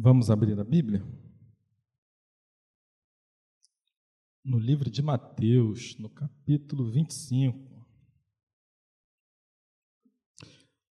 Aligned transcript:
Vamos 0.00 0.30
abrir 0.30 0.56
a 0.60 0.62
Bíblia? 0.62 1.04
No 4.44 4.56
livro 4.56 4.88
de 4.88 5.02
Mateus, 5.02 5.98
no 5.98 6.08
capítulo 6.08 6.88
25. 6.88 7.84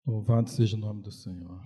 Louvado 0.08 0.50
seja 0.50 0.76
o 0.76 0.80
nome 0.80 1.04
do 1.04 1.12
Senhor. 1.12 1.62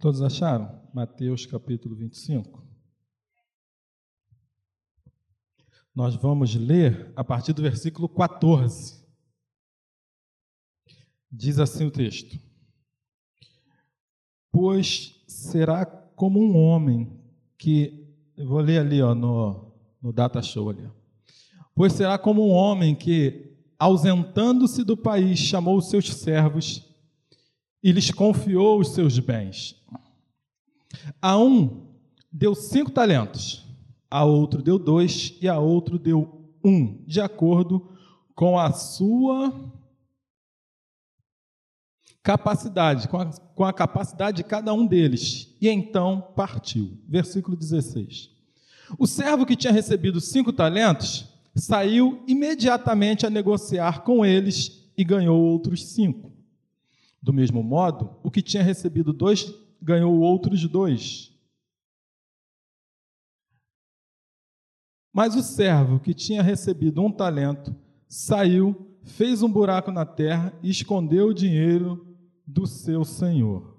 Todos 0.00 0.20
acharam? 0.20 0.90
Mateus 0.92 1.46
capítulo 1.46 1.94
25. 1.94 2.66
Nós 5.94 6.16
vamos 6.16 6.56
ler 6.56 7.12
a 7.14 7.22
partir 7.22 7.52
do 7.52 7.62
versículo 7.62 8.08
14. 8.08 9.08
Diz 11.30 11.60
assim 11.60 11.86
o 11.86 11.92
texto: 11.92 12.36
Pois 14.50 15.19
será 15.30 15.86
como 15.86 16.40
um 16.40 16.56
homem 16.56 17.10
que. 17.56 18.06
Eu 18.36 18.48
vou 18.48 18.60
ler 18.60 18.80
ali 18.80 19.02
ó, 19.02 19.14
no, 19.14 19.72
no 20.02 20.12
Data 20.12 20.40
Show 20.40 20.70
ali. 20.70 20.88
Pois 21.74 21.92
será 21.92 22.18
como 22.18 22.46
um 22.46 22.50
homem 22.50 22.94
que, 22.94 23.54
ausentando-se 23.78 24.82
do 24.82 24.96
país, 24.96 25.38
chamou 25.38 25.76
os 25.76 25.88
seus 25.90 26.06
servos 26.14 26.86
e 27.82 27.92
lhes 27.92 28.10
confiou 28.10 28.80
os 28.80 28.88
seus 28.88 29.18
bens. 29.18 29.76
A 31.20 31.38
um 31.38 31.86
deu 32.32 32.54
cinco 32.54 32.90
talentos, 32.90 33.66
a 34.10 34.24
outro 34.24 34.62
deu 34.62 34.78
dois 34.78 35.36
e 35.40 35.48
a 35.48 35.58
outro 35.58 35.98
deu 35.98 36.50
um, 36.64 37.04
de 37.06 37.20
acordo 37.20 37.88
com 38.34 38.58
a 38.58 38.72
sua 38.72 39.52
capacidade, 42.22 43.08
com 43.08 43.18
a, 43.18 43.26
com 43.26 43.64
a 43.64 43.72
capacidade 43.72 44.38
de 44.38 44.44
cada 44.44 44.72
um 44.72 44.86
deles. 44.86 45.56
E 45.60 45.68
então 45.68 46.32
partiu. 46.36 46.98
Versículo 47.08 47.56
16. 47.56 48.30
O 48.98 49.06
servo 49.06 49.46
que 49.46 49.56
tinha 49.56 49.72
recebido 49.72 50.20
cinco 50.20 50.52
talentos 50.52 51.26
saiu 51.54 52.22
imediatamente 52.26 53.26
a 53.26 53.30
negociar 53.30 54.02
com 54.02 54.24
eles 54.24 54.90
e 54.96 55.04
ganhou 55.04 55.40
outros 55.40 55.86
cinco. 55.86 56.32
Do 57.22 57.32
mesmo 57.32 57.62
modo, 57.62 58.16
o 58.22 58.30
que 58.30 58.42
tinha 58.42 58.62
recebido 58.62 59.12
dois 59.12 59.52
ganhou 59.80 60.18
outros 60.20 60.66
dois. 60.66 61.30
Mas 65.12 65.34
o 65.34 65.42
servo 65.42 65.98
que 65.98 66.14
tinha 66.14 66.42
recebido 66.42 67.02
um 67.02 67.10
talento 67.10 67.74
saiu, 68.08 68.96
fez 69.02 69.42
um 69.42 69.50
buraco 69.50 69.90
na 69.90 70.06
terra 70.06 70.52
e 70.62 70.70
escondeu 70.70 71.28
o 71.28 71.34
dinheiro 71.34 72.09
do 72.52 72.66
seu 72.66 73.04
senhor. 73.04 73.76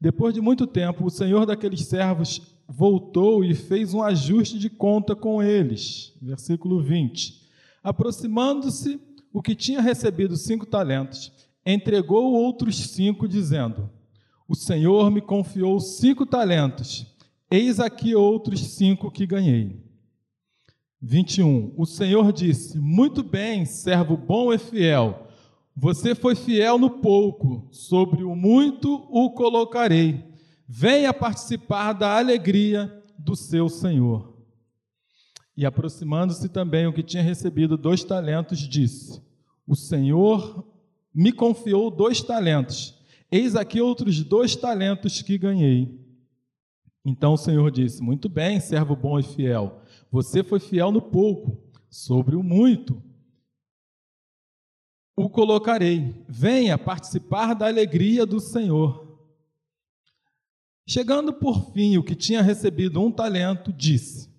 Depois 0.00 0.34
de 0.34 0.40
muito 0.40 0.66
tempo, 0.66 1.04
o 1.04 1.10
senhor 1.10 1.46
daqueles 1.46 1.86
servos 1.86 2.56
voltou 2.68 3.44
e 3.44 3.54
fez 3.54 3.94
um 3.94 4.02
ajuste 4.02 4.58
de 4.58 4.68
conta 4.68 5.16
com 5.16 5.42
eles. 5.42 6.16
Versículo 6.20 6.82
20. 6.82 7.48
Aproximando-se, 7.82 9.00
o 9.32 9.42
que 9.42 9.54
tinha 9.54 9.80
recebido 9.80 10.36
cinco 10.36 10.66
talentos, 10.66 11.32
entregou 11.64 12.32
outros 12.32 12.76
cinco, 12.76 13.28
dizendo: 13.28 13.90
O 14.48 14.54
Senhor 14.54 15.10
me 15.10 15.20
confiou 15.20 15.78
cinco 15.80 16.26
talentos, 16.26 17.06
eis 17.50 17.78
aqui 17.78 18.14
outros 18.14 18.60
cinco 18.60 19.10
que 19.10 19.26
ganhei. 19.26 19.84
21. 21.00 21.74
O 21.76 21.86
Senhor 21.86 22.32
disse: 22.32 22.78
Muito 22.78 23.22
bem, 23.22 23.64
servo 23.64 24.16
bom 24.16 24.52
e 24.52 24.58
fiel. 24.58 25.27
Você 25.80 26.12
foi 26.12 26.34
fiel 26.34 26.76
no 26.76 26.90
pouco, 26.90 27.68
sobre 27.70 28.24
o 28.24 28.34
muito 28.34 29.06
o 29.12 29.30
colocarei. 29.30 30.24
Venha 30.66 31.14
participar 31.14 31.92
da 31.92 32.18
alegria 32.18 32.92
do 33.16 33.36
seu 33.36 33.68
Senhor. 33.68 34.36
E 35.56 35.64
aproximando-se 35.64 36.48
também 36.48 36.88
o 36.88 36.92
que 36.92 37.00
tinha 37.00 37.22
recebido 37.22 37.76
dois 37.76 38.02
talentos, 38.02 38.58
disse: 38.58 39.22
O 39.64 39.76
Senhor 39.76 40.66
me 41.14 41.30
confiou 41.30 41.92
dois 41.92 42.20
talentos. 42.22 43.00
Eis 43.30 43.54
aqui 43.54 43.80
outros 43.80 44.24
dois 44.24 44.56
talentos 44.56 45.22
que 45.22 45.38
ganhei. 45.38 45.96
Então 47.04 47.34
o 47.34 47.38
Senhor 47.38 47.70
disse: 47.70 48.02
Muito 48.02 48.28
bem, 48.28 48.58
servo 48.58 48.96
bom 48.96 49.16
e 49.16 49.22
fiel. 49.22 49.80
Você 50.10 50.42
foi 50.42 50.58
fiel 50.58 50.90
no 50.90 51.00
pouco, 51.00 51.56
sobre 51.88 52.34
o 52.34 52.42
muito 52.42 53.00
o 55.18 55.28
colocarei. 55.28 56.14
Venha 56.28 56.78
participar 56.78 57.54
da 57.54 57.66
alegria 57.66 58.24
do 58.24 58.38
Senhor. 58.38 59.18
Chegando 60.86 61.32
por 61.32 61.72
fim 61.72 61.98
o 61.98 62.04
que 62.04 62.14
tinha 62.14 62.40
recebido 62.40 63.02
um 63.02 63.10
talento, 63.10 63.72
disse: 63.72 64.30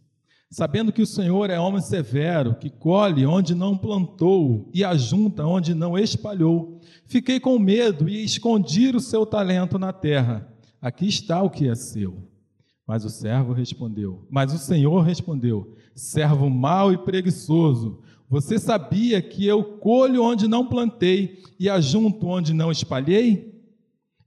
Sabendo 0.49 0.91
que 0.91 1.01
o 1.01 1.07
Senhor 1.07 1.49
é 1.49 1.59
homem 1.59 1.81
severo, 1.81 2.55
que 2.55 2.69
colhe 2.69 3.25
onde 3.25 3.53
não 3.53 3.77
plantou 3.77 4.69
e 4.73 4.83
ajunta 4.83 5.45
onde 5.45 5.75
não 5.75 5.97
espalhou, 5.97 6.79
fiquei 7.05 7.39
com 7.39 7.59
medo 7.59 8.07
e 8.07 8.23
escondi 8.23 8.87
o 8.95 9.01
seu 9.01 9.25
talento 9.25 9.77
na 9.77 9.91
terra. 9.91 10.47
Aqui 10.81 11.07
está 11.07 11.43
o 11.43 11.49
que 11.49 11.67
é 11.67 11.75
seu. 11.75 12.29
Mas 12.87 13.05
o 13.05 13.09
servo 13.09 13.53
respondeu: 13.53 14.25
Mas 14.29 14.53
o 14.53 14.57
Senhor 14.57 15.01
respondeu: 15.01 15.75
Servo 15.93 16.49
mau 16.49 16.91
e 16.91 16.97
preguiçoso, 16.97 18.01
você 18.29 18.59
sabia 18.59 19.21
que 19.21 19.45
eu 19.47 19.63
colho 19.63 20.23
onde 20.23 20.47
não 20.47 20.67
plantei 20.67 21.41
e 21.59 21.67
ajunto 21.67 22.27
onde 22.27 22.53
não 22.53 22.71
espalhei? 22.71 23.59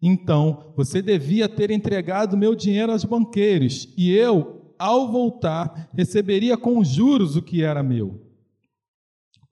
Então, 0.03 0.73
você 0.77 1.01
devia 1.01 1.49
ter 1.49 1.71
entregado 1.71 2.37
meu 2.37 2.57
dinheiro 2.57 2.91
aos 2.91 3.05
banqueiros, 3.05 3.89
e 3.97 4.11
eu, 4.11 4.75
ao 4.77 5.13
voltar, 5.13 5.89
receberia 5.95 6.57
com 6.57 6.83
juros 6.83 7.37
o 7.37 7.43
que 7.43 7.63
era 7.63 7.85
meu. 7.85 8.21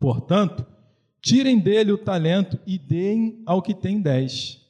Portanto, 0.00 0.66
tirem 1.22 1.56
dele 1.56 1.92
o 1.92 1.98
talento 1.98 2.58
e 2.66 2.76
deem 2.76 3.40
ao 3.46 3.62
que 3.62 3.72
tem 3.72 4.00
dez. 4.00 4.60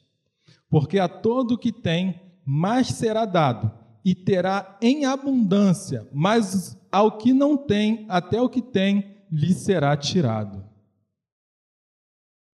Porque 0.69 0.99
a 0.99 1.07
todo 1.07 1.55
o 1.55 1.57
que 1.57 1.71
tem, 1.71 2.21
mais 2.45 2.89
será 2.89 3.25
dado, 3.25 3.71
e 4.05 4.13
terá 4.13 4.77
em 4.79 5.05
abundância, 5.05 6.07
mas 6.13 6.77
ao 6.91 7.17
que 7.17 7.33
não 7.33 7.57
tem, 7.57 8.05
até 8.07 8.39
o 8.39 8.49
que 8.49 8.61
tem, 8.61 9.10
lhe 9.31 9.53
será 9.53 9.95
tirado. 9.95 10.63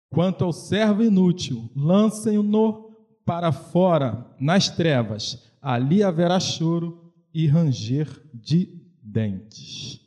Quanto 0.10 0.46
ao 0.46 0.54
servo 0.54 1.04
inútil, 1.04 1.70
lancem-no 1.76 2.96
para 3.26 3.52
fora, 3.52 4.26
nas 4.40 4.70
trevas, 4.70 5.44
ali 5.62 6.02
haverá 6.04 6.40
choro 6.40 7.12
e 7.34 7.48
ranger 7.48 8.08
de 8.34 8.82
dentes. 9.02 10.00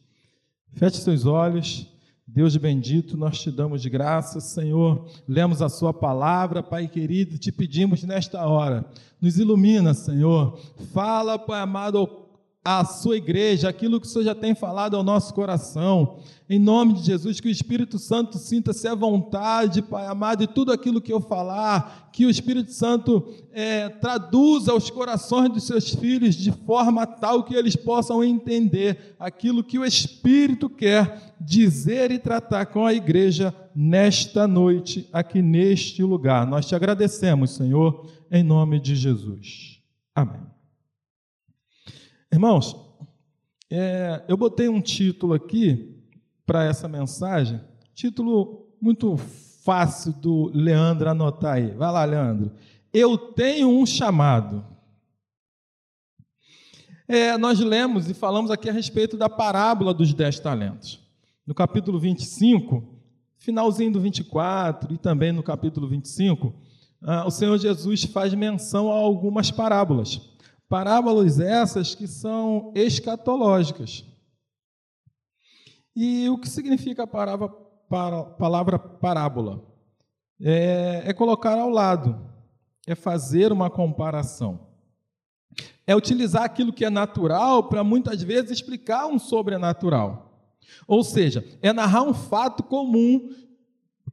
Feche 0.73 0.99
seus 0.99 1.27
olhos. 1.27 1.87
Deus 2.33 2.57
bendito, 2.57 3.17
nós 3.17 3.41
te 3.41 3.51
damos 3.51 3.83
de 3.83 3.91
graça, 3.91 4.41
Senhor. 4.41 5.05
Lemos 5.27 5.61
a 5.61 5.69
Sua 5.69 5.93
palavra, 5.93 6.63
Pai 6.63 6.87
querido, 6.87 7.37
te 7.37 7.51
pedimos 7.51 8.05
nesta 8.05 8.47
hora. 8.47 8.89
Nos 9.21 9.37
ilumina, 9.37 9.95
Senhor. 9.95 10.57
Fala, 10.93 11.41
Pai 11.41 11.61
amado, 11.61 12.09
à 12.63 12.85
sua 12.85 13.17
igreja, 13.17 13.71
aquilo 13.71 13.99
que 13.99 14.07
o 14.07 14.11
Senhor 14.11 14.25
já 14.25 14.35
tem 14.35 14.55
falado 14.55 14.95
ao 14.95 15.03
nosso 15.03 15.33
coração. 15.33 16.19
Em 16.49 16.59
nome 16.59 16.95
de 16.95 17.03
Jesus, 17.03 17.41
que 17.41 17.49
o 17.49 17.51
Espírito 17.51 17.99
Santo 17.99 18.37
sinta-se 18.37 18.87
à 18.87 18.95
vontade, 18.95 19.81
Pai 19.81 20.07
amado, 20.07 20.43
e 20.43 20.47
tudo 20.47 20.71
aquilo 20.71 21.01
que 21.01 21.13
eu 21.13 21.21
falar, 21.21 22.11
que 22.13 22.27
o 22.27 22.31
Espírito 22.31 22.73
Santo 22.73 23.33
é, 23.53 23.89
traduza 23.89 24.73
aos 24.73 24.91
corações 24.91 25.51
dos 25.51 25.65
seus 25.65 25.95
filhos 25.95 26.35
de 26.35 26.53
forma 26.53 27.07
tal 27.07 27.45
que 27.45 27.55
eles 27.55 27.77
possam 27.77 28.23
entender 28.23 29.15
aquilo 29.19 29.65
que 29.65 29.79
o 29.79 29.85
Espírito 29.85 30.69
quer 30.69 31.35
dizer 31.41 32.11
e 32.11 32.19
tratar 32.19 32.67
com 32.67 32.85
a 32.85 32.93
igreja 32.93 33.55
nesta 33.75 34.47
noite, 34.47 35.09
aqui 35.13 35.41
neste 35.41 36.03
lugar. 36.03 36.47
Nós 36.47 36.67
te 36.67 36.75
agradecemos, 36.75 37.53
Senhor, 37.53 38.07
em 38.31 38.43
nome 38.43 38.79
de 38.79 38.95
Jesus. 38.95 39.81
Amém. 40.15 40.50
Irmãos, 42.33 42.77
é, 43.69 44.25
eu 44.29 44.37
botei 44.37 44.69
um 44.69 44.81
título 44.81 45.35
aqui 45.35 46.01
para 46.47 46.65
essa 46.65 46.87
mensagem, 46.87 47.61
título 47.93 48.69
muito 48.81 49.17
fácil 49.17 50.13
do 50.13 50.49
Leandro 50.55 51.11
anotar 51.11 51.55
aí. 51.55 51.73
Vai 51.73 51.91
lá, 51.91 52.05
Leandro. 52.05 52.53
Eu 52.93 53.19
tenho 53.19 53.69
um 53.69 53.85
chamado. 53.85 54.65
É, 57.09 57.37
nós 57.37 57.59
lemos 57.59 58.09
e 58.09 58.15
falamos 58.15 58.53
aqui 58.53 58.71
a 58.71 58.73
respeito 58.73 59.17
da 59.17 59.29
parábola 59.29 59.93
dos 59.93 60.15
dez 60.15 60.39
talentos. 60.39 61.01
No 61.45 61.53
capítulo 61.53 61.99
25, 61.99 62.97
finalzinho 63.39 63.93
do 63.93 64.01
24 64.01 64.95
e 64.95 64.99
também 64.99 65.33
no 65.33 65.43
capítulo 65.43 65.89
25, 65.89 66.55
ah, 67.03 67.27
o 67.27 67.31
Senhor 67.31 67.59
Jesus 67.59 68.05
faz 68.05 68.33
menção 68.35 68.89
a 68.89 68.95
algumas 68.95 69.51
parábolas. 69.51 70.30
Parábolas 70.71 71.41
essas 71.41 71.97
que 71.97 72.07
são 72.07 72.71
escatológicas. 72.77 74.05
E 75.97 76.29
o 76.29 76.39
que 76.39 76.49
significa 76.49 77.03
a 77.03 77.09
palavra, 77.09 78.79
parábola? 78.79 79.67
É, 80.41 81.03
é 81.07 81.13
colocar 81.13 81.59
ao 81.59 81.69
lado, 81.69 82.25
é 82.87 82.95
fazer 82.95 83.51
uma 83.51 83.69
comparação. 83.69 84.69
É 85.85 85.97
utilizar 85.97 86.45
aquilo 86.45 86.73
que 86.73 86.85
é 86.85 86.91
natural 86.91 87.69
para 87.69 87.83
muitas 87.83 88.23
vezes 88.23 88.53
explicar 88.53 89.09
um 89.09 89.19
sobrenatural. 89.19 90.55
Ou 90.87 91.03
seja, 91.03 91.45
é 91.61 91.73
narrar 91.73 92.05
um 92.05 92.15
fato 92.15 92.63
comum 92.63 93.29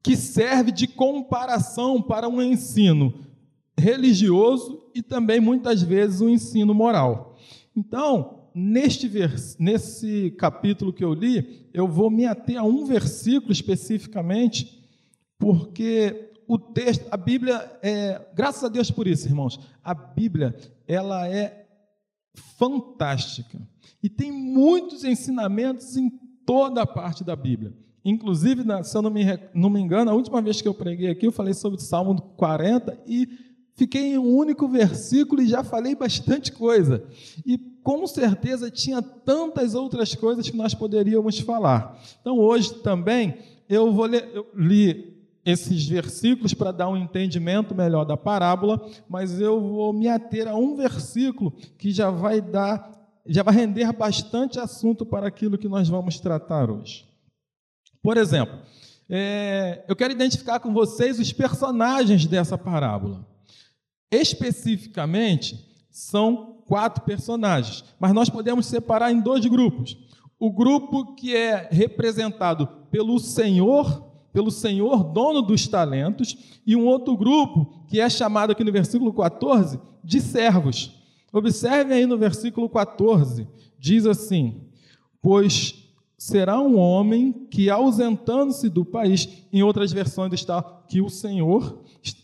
que 0.01 0.17
serve 0.17 0.71
de 0.71 0.87
comparação 0.87 2.01
para 2.01 2.27
um 2.27 2.41
ensino 2.41 3.26
religioso 3.77 4.89
e 4.93 5.01
também 5.01 5.39
muitas 5.39 5.81
vezes 5.81 6.21
um 6.21 6.29
ensino 6.29 6.73
moral. 6.73 7.37
Então, 7.75 8.49
neste 8.53 9.07
vers... 9.07 9.55
nesse 9.59 10.31
capítulo 10.31 10.91
que 10.91 11.03
eu 11.03 11.13
li, 11.13 11.67
eu 11.73 11.87
vou 11.87 12.09
me 12.09 12.25
ater 12.25 12.57
a 12.57 12.63
um 12.63 12.85
versículo 12.85 13.51
especificamente, 13.51 14.83
porque 15.37 16.31
o 16.47 16.57
texto, 16.57 17.05
a 17.11 17.17
Bíblia 17.17 17.71
é, 17.83 18.25
graças 18.33 18.63
a 18.63 18.69
Deus 18.69 18.89
por 18.89 19.05
isso, 19.05 19.27
irmãos. 19.27 19.59
A 19.83 19.93
Bíblia, 19.93 20.55
ela 20.87 21.27
é 21.27 21.67
fantástica 22.57 23.59
e 24.01 24.09
tem 24.09 24.31
muitos 24.31 25.03
ensinamentos 25.03 25.95
em 25.97 26.09
toda 26.45 26.81
a 26.81 26.87
parte 26.87 27.23
da 27.23 27.35
Bíblia. 27.35 27.73
Inclusive, 28.03 28.63
se 28.83 28.97
eu 28.97 29.01
não 29.01 29.09
me, 29.09 29.23
não 29.53 29.69
me 29.69 29.81
engano, 29.81 30.09
a 30.09 30.13
última 30.13 30.41
vez 30.41 30.61
que 30.61 30.67
eu 30.67 30.73
preguei 30.73 31.09
aqui, 31.09 31.27
eu 31.27 31.31
falei 31.31 31.53
sobre 31.53 31.77
o 31.77 31.83
Salmo 31.83 32.21
40 32.37 32.97
e 33.05 33.27
fiquei 33.77 34.13
em 34.13 34.17
um 34.17 34.35
único 34.35 34.67
versículo 34.67 35.41
e 35.41 35.47
já 35.47 35.63
falei 35.63 35.95
bastante 35.95 36.51
coisa. 36.51 37.05
E 37.45 37.57
com 37.57 38.05
certeza 38.05 38.69
tinha 38.69 39.01
tantas 39.01 39.73
outras 39.75 40.13
coisas 40.13 40.49
que 40.49 40.57
nós 40.57 40.73
poderíamos 40.73 41.39
falar. 41.39 41.97
Então, 42.19 42.37
hoje 42.37 42.73
também 42.81 43.37
eu 43.69 43.93
vou 43.93 44.05
ler, 44.05 44.29
eu 44.33 44.47
li 44.55 45.15
esses 45.45 45.87
versículos 45.87 46.53
para 46.53 46.73
dar 46.73 46.89
um 46.89 46.97
entendimento 46.97 47.73
melhor 47.73 48.03
da 48.03 48.17
parábola, 48.17 48.85
mas 49.07 49.39
eu 49.39 49.61
vou 49.61 49.93
me 49.93 50.09
ater 50.09 50.47
a 50.47 50.55
um 50.55 50.75
versículo 50.75 51.53
que 51.77 51.91
já 51.91 52.09
vai 52.09 52.41
dar, 52.41 52.91
já 53.25 53.43
vai 53.43 53.53
render 53.53 53.93
bastante 53.93 54.59
assunto 54.59 55.05
para 55.05 55.27
aquilo 55.27 55.57
que 55.57 55.69
nós 55.69 55.87
vamos 55.87 56.19
tratar 56.19 56.69
hoje. 56.69 57.05
Por 58.01 58.17
exemplo, 58.17 58.57
é, 59.09 59.85
eu 59.87 59.95
quero 59.95 60.11
identificar 60.11 60.59
com 60.59 60.73
vocês 60.73 61.19
os 61.19 61.31
personagens 61.31 62.25
dessa 62.25 62.57
parábola. 62.57 63.36
Especificamente, 64.11 65.65
são 65.89 66.57
quatro 66.65 67.03
personagens, 67.03 67.83
mas 67.99 68.13
nós 68.13 68.29
podemos 68.29 68.65
separar 68.65 69.11
em 69.11 69.19
dois 69.19 69.45
grupos. 69.45 69.97
O 70.39 70.51
grupo 70.51 71.15
que 71.15 71.35
é 71.35 71.67
representado 71.71 72.67
pelo 72.91 73.19
Senhor, 73.19 74.05
pelo 74.31 74.51
Senhor, 74.51 75.03
dono 75.03 75.41
dos 75.41 75.67
talentos, 75.67 76.37
e 76.65 76.75
um 76.75 76.85
outro 76.85 77.17
grupo 77.17 77.83
que 77.87 77.99
é 77.99 78.09
chamado 78.09 78.51
aqui 78.51 78.63
no 78.63 78.71
versículo 78.71 79.11
14 79.13 79.79
de 80.03 80.21
servos. 80.21 80.93
Observem 81.33 81.97
aí 81.97 82.05
no 82.05 82.17
versículo 82.17 82.69
14, 82.69 83.47
diz 83.79 84.05
assim: 84.05 84.61
Pois 85.21 85.87
será 86.17 86.59
um 86.59 86.77
homem 86.77 87.47
que, 87.49 87.69
ausentando-se 87.69 88.69
do 88.69 88.83
país, 88.83 89.27
em 89.51 89.61
outras 89.63 89.91
versões 89.91 90.33
está 90.33 90.61
que 90.87 91.01
o 91.01 91.09
Senhor, 91.09 91.81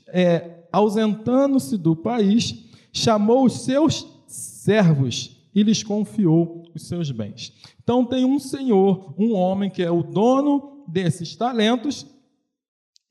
é, 0.07 0.62
ausentando-se 0.73 1.77
do 1.77 1.95
país, 1.95 2.65
chamou 2.91 3.45
os 3.45 3.61
seus 3.61 4.07
servos 4.27 5.37
e 5.53 5.61
lhes 5.61 5.83
confiou 5.83 6.63
os 6.73 6.87
seus 6.87 7.11
bens. 7.11 7.53
Então 7.83 8.03
tem 8.03 8.25
um 8.25 8.39
senhor, 8.39 9.13
um 9.17 9.33
homem 9.33 9.69
que 9.69 9.83
é 9.83 9.91
o 9.91 10.01
dono 10.01 10.83
desses 10.87 11.35
talentos 11.35 12.07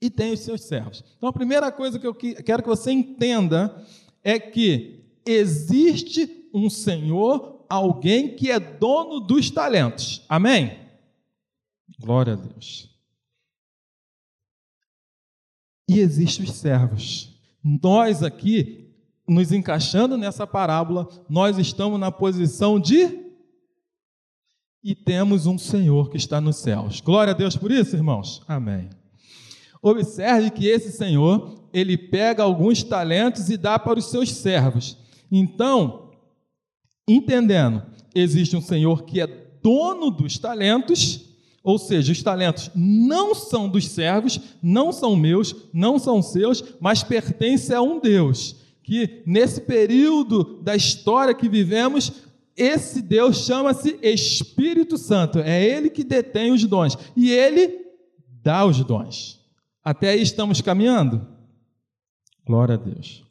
e 0.00 0.10
tem 0.10 0.32
os 0.32 0.40
seus 0.40 0.62
servos. 0.62 1.04
Então 1.16 1.28
a 1.28 1.32
primeira 1.32 1.70
coisa 1.70 1.98
que 1.98 2.06
eu 2.06 2.14
quero 2.14 2.62
que 2.62 2.68
você 2.68 2.90
entenda 2.90 3.86
é 4.24 4.40
que 4.40 5.04
existe 5.24 6.48
um 6.52 6.68
senhor 6.68 7.64
alguém 7.68 8.34
que 8.34 8.50
é 8.50 8.58
dono 8.58 9.20
dos 9.20 9.50
talentos. 9.50 10.26
Amém? 10.28 10.78
Glória 12.00 12.32
a 12.32 12.36
Deus. 12.36 12.90
E 15.88 16.00
existem 16.00 16.44
os 16.44 16.52
servos. 16.52 17.31
Nós 17.62 18.22
aqui, 18.22 18.90
nos 19.26 19.52
encaixando 19.52 20.16
nessa 20.16 20.46
parábola, 20.46 21.08
nós 21.28 21.58
estamos 21.58 21.98
na 21.98 22.10
posição 22.10 22.78
de. 22.80 23.20
E 24.84 24.94
temos 24.94 25.46
um 25.46 25.56
Senhor 25.56 26.10
que 26.10 26.16
está 26.16 26.40
nos 26.40 26.56
céus. 26.56 27.00
Glória 27.00 27.32
a 27.32 27.36
Deus 27.36 27.56
por 27.56 27.70
isso, 27.70 27.94
irmãos. 27.94 28.42
Amém. 28.48 28.90
Observe 29.80 30.50
que 30.50 30.66
esse 30.66 30.90
Senhor, 30.90 31.68
ele 31.72 31.96
pega 31.96 32.42
alguns 32.42 32.82
talentos 32.82 33.48
e 33.48 33.56
dá 33.56 33.78
para 33.78 33.98
os 33.98 34.06
seus 34.06 34.32
servos. 34.32 34.98
Então, 35.30 36.02
Entendendo, 37.06 37.82
existe 38.14 38.56
um 38.56 38.60
Senhor 38.60 39.04
que 39.04 39.20
é 39.20 39.26
dono 39.62 40.10
dos 40.10 40.38
talentos, 40.38 41.31
ou 41.62 41.78
seja, 41.78 42.12
os 42.12 42.22
talentos 42.22 42.70
não 42.74 43.34
são 43.34 43.68
dos 43.68 43.86
servos, 43.88 44.40
não 44.62 44.90
são 44.92 45.14
meus, 45.14 45.54
não 45.72 45.98
são 45.98 46.20
seus, 46.20 46.62
mas 46.80 47.04
pertencem 47.04 47.76
a 47.76 47.80
um 47.80 48.00
Deus. 48.00 48.56
Que 48.82 49.22
nesse 49.24 49.60
período 49.60 50.60
da 50.60 50.74
história 50.74 51.34
que 51.34 51.48
vivemos, 51.48 52.12
esse 52.56 53.00
Deus 53.00 53.44
chama-se 53.44 53.96
Espírito 54.02 54.98
Santo. 54.98 55.38
É 55.38 55.62
Ele 55.64 55.88
que 55.88 56.02
detém 56.02 56.50
os 56.50 56.64
dons 56.64 56.98
e 57.16 57.30
Ele 57.30 57.86
dá 58.42 58.64
os 58.64 58.82
dons. 58.84 59.40
Até 59.84 60.10
aí 60.10 60.22
estamos 60.22 60.60
caminhando? 60.60 61.26
Glória 62.44 62.74
a 62.74 62.78
Deus. 62.78 63.24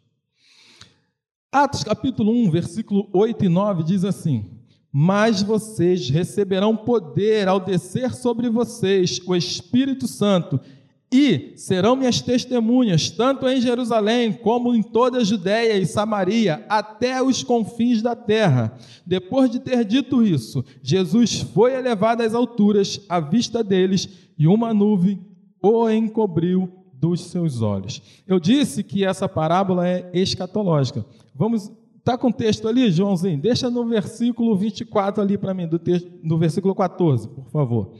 Atos 1.51 1.83
capítulo 1.83 2.31
1, 2.31 2.49
versículo 2.49 3.09
8 3.11 3.43
e 3.43 3.49
9 3.49 3.83
diz 3.83 4.05
assim: 4.05 4.60
Mas 4.91 5.41
vocês 5.41 6.09
receberão 6.09 6.75
poder 6.75 7.47
ao 7.47 7.59
descer 7.59 8.13
sobre 8.13 8.49
vocês 8.49 9.19
o 9.25 9.35
Espírito 9.35 10.07
Santo, 10.07 10.59
e 11.13 11.51
serão 11.57 11.95
minhas 11.95 12.21
testemunhas, 12.21 13.09
tanto 13.09 13.45
em 13.45 13.59
Jerusalém 13.59 14.31
como 14.31 14.73
em 14.73 14.81
toda 14.81 15.17
a 15.17 15.23
Judéia 15.23 15.77
e 15.77 15.85
Samaria, 15.85 16.65
até 16.69 17.21
os 17.21 17.43
confins 17.43 18.01
da 18.01 18.15
terra. 18.15 18.77
Depois 19.05 19.51
de 19.51 19.59
ter 19.59 19.83
dito 19.83 20.23
isso, 20.23 20.63
Jesus 20.81 21.41
foi 21.41 21.73
elevado 21.73 22.23
às 22.23 22.33
alturas 22.33 23.01
à 23.09 23.19
vista 23.19 23.61
deles, 23.61 24.07
e 24.37 24.47
uma 24.47 24.73
nuvem 24.73 25.19
o 25.61 25.89
encobriu 25.89 26.71
dos 26.93 27.25
seus 27.25 27.61
olhos. 27.61 28.01
Eu 28.25 28.39
disse 28.39 28.81
que 28.81 29.03
essa 29.03 29.27
parábola 29.27 29.87
é 29.87 30.09
escatológica. 30.13 31.05
Vamos, 31.35 31.71
tá 32.03 32.17
com 32.17 32.27
o 32.27 32.33
texto 32.33 32.67
ali, 32.67 32.91
Joãozinho? 32.91 33.39
Deixa 33.39 33.69
no 33.69 33.85
versículo 33.87 34.55
24 34.55 35.21
ali 35.21 35.37
para 35.37 35.53
mim, 35.53 35.67
do 35.67 35.79
texto, 35.79 36.09
no 36.23 36.37
versículo 36.37 36.75
14, 36.75 37.27
por 37.27 37.49
favor. 37.49 37.93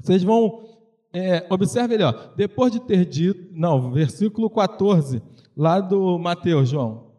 Vocês 0.00 0.22
vão, 0.22 0.78
é, 1.12 1.46
observe 1.50 1.94
ali, 1.94 2.04
ó, 2.04 2.12
depois 2.36 2.72
de 2.72 2.80
ter 2.80 3.04
dito, 3.04 3.48
não, 3.52 3.90
versículo 3.90 4.50
14, 4.50 5.22
lá 5.56 5.80
do 5.80 6.18
Mateus, 6.18 6.68
João. 6.68 7.12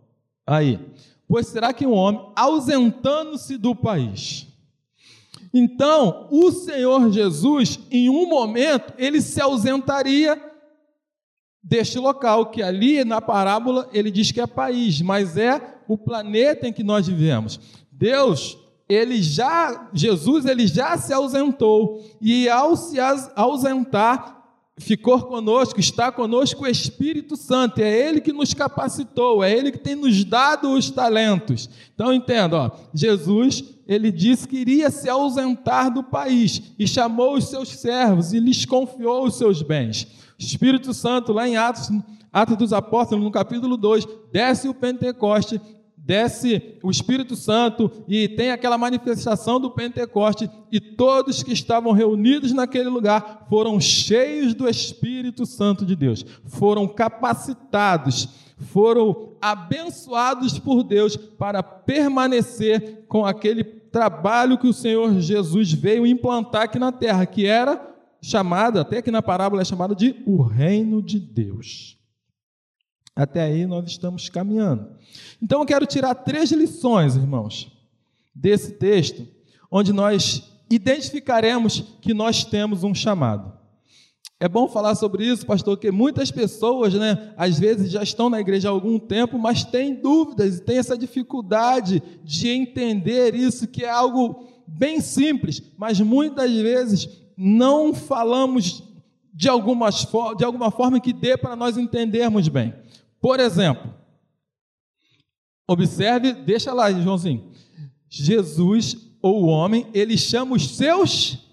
Aí. 0.46 0.80
Pois 1.28 1.48
será 1.48 1.74
que 1.74 1.86
um 1.86 1.94
homem, 1.94 2.26
ausentando-se 2.36 3.58
do 3.58 3.76
país, 3.76 4.48
então, 5.54 6.28
o 6.30 6.52
Senhor 6.52 7.12
Jesus, 7.12 7.80
em 7.90 8.10
um 8.10 8.28
momento, 8.28 8.94
ele 8.98 9.22
se 9.22 9.42
ausentaria 9.42 10.40
deste 11.68 12.00
local, 12.00 12.46
que 12.46 12.64
ali 12.64 13.04
na 13.04 13.20
parábola 13.20 13.90
ele 13.92 14.10
diz 14.10 14.32
que 14.32 14.40
é 14.40 14.48
país, 14.48 15.02
mas 15.02 15.36
é 15.36 15.80
o 15.88 15.98
planeta 15.98 16.68
em 16.68 16.74
que 16.74 16.84
nós 16.84 17.08
vivemos. 17.08 17.60
Deus, 17.92 18.58
ele 18.88 19.22
já, 19.22 19.90
Jesus, 19.94 20.46
ele 20.46 20.66
já 20.66 20.98
se 20.98 21.12
ausentou, 21.12 22.02
e 22.22 22.48
ao 22.48 22.78
se 22.78 22.98
ausentar, 23.36 24.38
ficou 24.78 25.24
conosco, 25.24 25.80
está 25.80 26.10
conosco 26.12 26.64
o 26.64 26.68
Espírito 26.68 27.36
Santo, 27.36 27.82
é 27.82 28.08
Ele 28.08 28.22
que 28.22 28.32
nos 28.32 28.54
capacitou, 28.54 29.44
é 29.44 29.52
Ele 29.52 29.72
que 29.72 29.80
tem 29.80 29.96
nos 29.96 30.24
dado 30.24 30.72
os 30.72 30.90
talentos. 30.90 31.70
Então 31.94 32.14
entenda, 32.14 32.58
ó, 32.58 32.72
Jesus, 32.94 33.64
ele 33.88 34.12
disse 34.12 34.48
que 34.48 34.58
iria 34.58 34.90
se 34.90 35.10
ausentar 35.10 35.92
do 35.92 36.04
país 36.04 36.62
e 36.78 36.88
chamou 36.88 37.36
os 37.36 37.46
seus 37.46 37.70
servos 37.70 38.34
e 38.34 38.40
lhes 38.40 38.66
confiou 38.66 39.26
os 39.26 39.38
seus 39.38 39.62
bens. 39.62 40.08
Espírito 40.38 40.94
Santo, 40.94 41.34
lá 41.34 41.48
em 41.48 41.58
Atos, 41.58 41.90
Atos 42.32 42.58
dos 42.58 42.74
Apóstolos, 42.74 43.24
no 43.24 43.32
capítulo 43.32 43.76
2, 43.78 44.08
desce 44.32 44.70
o 44.70 44.74
Pentecoste, 44.74 45.60
desce 45.98 46.78
o 46.82 46.90
Espírito 46.90 47.36
Santo 47.36 47.92
e 48.08 48.30
tem 48.30 48.52
aquela 48.52 48.78
manifestação 48.78 49.60
do 49.60 49.72
Pentecoste, 49.72 50.50
e 50.72 50.80
todos 50.80 51.44
que 51.44 51.52
estavam 51.52 51.92
reunidos 51.92 52.54
naquele 52.54 52.90
lugar 52.90 53.46
foram 53.50 53.80
cheios 53.80 54.54
do 54.54 54.70
Espírito 54.70 55.46
Santo 55.46 55.86
de 55.86 55.96
Deus, 55.96 56.26
foram 56.46 56.88
capacitados, 56.88 58.30
foram 58.58 59.34
abençoados 59.42 60.58
por 60.58 60.84
Deus 60.84 61.18
para 61.18 61.62
permanecer 61.62 63.06
com 63.08 63.26
aquele 63.26 63.64
trabalho 63.64 64.58
que 64.58 64.68
o 64.68 64.74
Senhor 64.74 65.20
Jesus 65.20 65.74
veio 65.74 66.06
implantar 66.06 66.64
aqui 66.64 66.80
na 66.80 66.92
terra, 66.92 67.26
que 67.26 67.46
era 67.46 67.97
chamada, 68.22 68.82
até 68.82 69.02
que 69.02 69.12
na 69.12 69.22
parábola 69.22 69.62
é 69.62 69.66
chamada 69.66 69.96
de 69.96 70.16
o 70.26 70.42
reino 70.42 71.02
de 71.02 71.20
Deus. 71.20 71.98
Até 73.16 73.42
aí 73.42 73.66
nós 73.66 73.88
estamos 73.88 74.30
caminhando. 74.30 74.90
Então 75.42 75.60
eu 75.62 75.66
quero 75.66 75.86
tirar 75.86 76.14
três 76.14 76.52
lições, 76.52 77.16
irmãos, 77.16 77.72
desse 78.34 78.74
texto, 78.74 79.28
onde 79.72 79.92
nós 79.92 80.52
identificaremos 80.70 81.84
que 82.02 82.14
nós 82.14 82.44
temos 82.44 82.84
um 82.84 82.94
chamado. 82.94 83.58
É 84.40 84.48
bom 84.48 84.68
falar 84.68 84.94
sobre 84.94 85.26
isso, 85.26 85.48
pastor, 85.48 85.78
porque 85.78 85.90
muitas 85.90 86.30
pessoas, 86.30 86.94
né, 86.94 87.34
às 87.36 87.58
vezes 87.58 87.90
já 87.90 88.04
estão 88.04 88.30
na 88.30 88.40
igreja 88.40 88.70
há 88.70 88.72
algum 88.72 89.00
tempo, 89.00 89.40
mas 89.40 89.64
têm 89.64 89.96
dúvidas 89.96 90.58
e 90.58 90.62
têm 90.62 90.78
essa 90.78 90.96
dificuldade 90.96 92.04
de 92.24 92.50
entender 92.50 93.34
isso, 93.34 93.68
que 93.68 93.84
é 93.84 93.90
algo 93.90 94.48
bem 94.68 95.02
simples, 95.02 95.64
mas 95.76 96.00
muitas 96.00 96.52
vezes 96.52 97.10
não 97.38 97.94
falamos 97.94 98.84
de, 99.34 99.48
algumas, 99.48 100.08
de 100.38 100.44
alguma 100.44 100.72
forma 100.72 101.00
que 101.00 101.14
dê 101.14 101.38
para 101.38 101.56
nós 101.56 101.78
entendermos 101.78 102.48
bem. 102.48 102.74
Por 103.22 103.40
exemplo, 103.40 103.94
observe, 105.68 106.34
deixa 106.34 106.74
lá, 106.74 106.92
Joãozinho. 106.92 107.52
Jesus, 108.10 108.98
ou 109.22 109.44
o 109.44 109.48
homem, 109.48 109.88
ele 109.94 110.18
chama 110.18 110.56
os 110.56 110.76
seus 110.76 111.48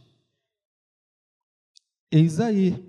Eis 2.15 2.39
aí 2.39 2.81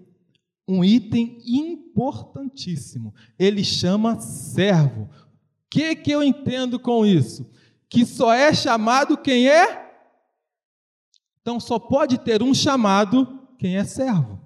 um 0.68 0.84
item 0.84 1.42
importantíssimo. 1.44 3.12
Ele 3.40 3.64
chama 3.64 4.20
servo. 4.20 5.04
O 5.04 5.10
que, 5.68 5.96
que 5.96 6.12
eu 6.12 6.22
entendo 6.22 6.80
com 6.80 7.04
isso? 7.04 7.50
Que 7.90 8.06
só 8.06 8.32
é 8.32 8.54
chamado 8.54 9.18
quem 9.18 9.50
é? 9.50 9.85
Então 11.46 11.60
só 11.60 11.78
pode 11.78 12.18
ter 12.18 12.42
um 12.42 12.56
chamado 12.56 13.40
quem 13.60 13.78
é 13.78 13.84
servo. 13.84 14.42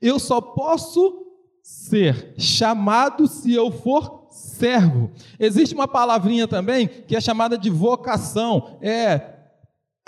Eu 0.00 0.20
só 0.20 0.40
posso 0.40 1.26
ser 1.60 2.34
chamado 2.38 3.26
se 3.26 3.52
eu 3.52 3.72
for 3.72 4.28
servo. 4.30 5.10
Existe 5.40 5.74
uma 5.74 5.88
palavrinha 5.88 6.46
também 6.46 6.86
que 6.86 7.16
é 7.16 7.20
chamada 7.20 7.58
de 7.58 7.68
vocação. 7.68 8.78
É 8.80 9.37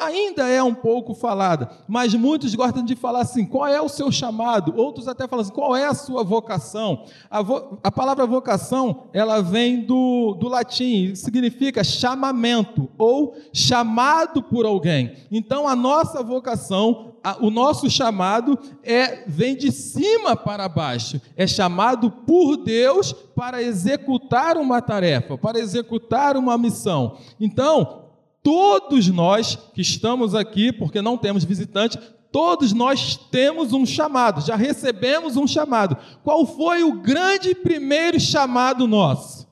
ainda 0.01 0.49
é 0.49 0.63
um 0.63 0.75
pouco 0.75 1.15
falada, 1.15 1.71
mas 1.87 2.15
muitos 2.15 2.55
gostam 2.55 2.85
de 2.85 2.97
falar 2.97 3.21
assim: 3.21 3.45
qual 3.45 3.67
é 3.67 3.81
o 3.81 3.89
seu 3.89 4.11
chamado? 4.11 4.75
Outros 4.77 5.07
até 5.07 5.29
falam 5.29 5.43
assim: 5.43 5.53
qual 5.53 5.77
é 5.77 5.87
a 5.87 5.95
sua 5.95 6.25
vocação? 6.25 7.05
A, 7.31 7.43
vo 7.43 7.79
a 7.83 7.93
palavra 7.93 8.27
vocação 8.27 9.05
ela 9.13 9.43
vem 9.43 9.83
do, 9.85 10.35
do 10.39 10.49
latim, 10.49 11.15
significa 11.15 11.85
chamamento 11.85 12.89
ou 12.99 13.37
chamado 13.53 14.43
por 14.43 14.65
alguém. 14.65 15.15
Então 15.31 15.69
a 15.69 15.77
nossa 15.77 16.23
vocação, 16.23 17.15
a, 17.23 17.37
o 17.45 17.51
nosso 17.51 17.91
chamado 17.91 18.59
é 18.83 19.25
vem 19.27 19.55
de 19.55 19.71
cima 19.71 20.35
para 20.35 20.69
baixo, 20.69 21.21
é 21.37 21.47
chamado 21.47 22.11
por 22.11 22.57
Deus 22.57 23.13
para 23.13 23.63
executar 23.63 24.57
uma 24.57 24.81
tarefa, 24.81 25.37
para 25.37 25.59
executar 25.59 26.37
uma 26.37 26.57
missão. 26.57 27.19
Então, 27.39 28.10
Todos 28.43 29.09
nós 29.09 29.57
que 29.75 29.83
estamos 29.83 30.35
aqui, 30.35 30.73
porque 30.73 31.03
não 31.03 31.19
temos 31.19 31.45
visitante, 31.45 31.99
todos 32.33 32.73
nós 32.73 33.17
temos 33.17 33.73
um 33.73 33.85
chamado, 33.85 34.41
já 34.41 34.57
recebemos 34.57 35.37
um 35.37 35.47
chamado. 35.47 35.97
Qual 36.23 36.47
foi 36.47 36.83
o 36.83 37.01
grande 37.01 37.55
primeiro 37.55 38.19
chamado 38.19 38.87
nosso? 38.87 39.49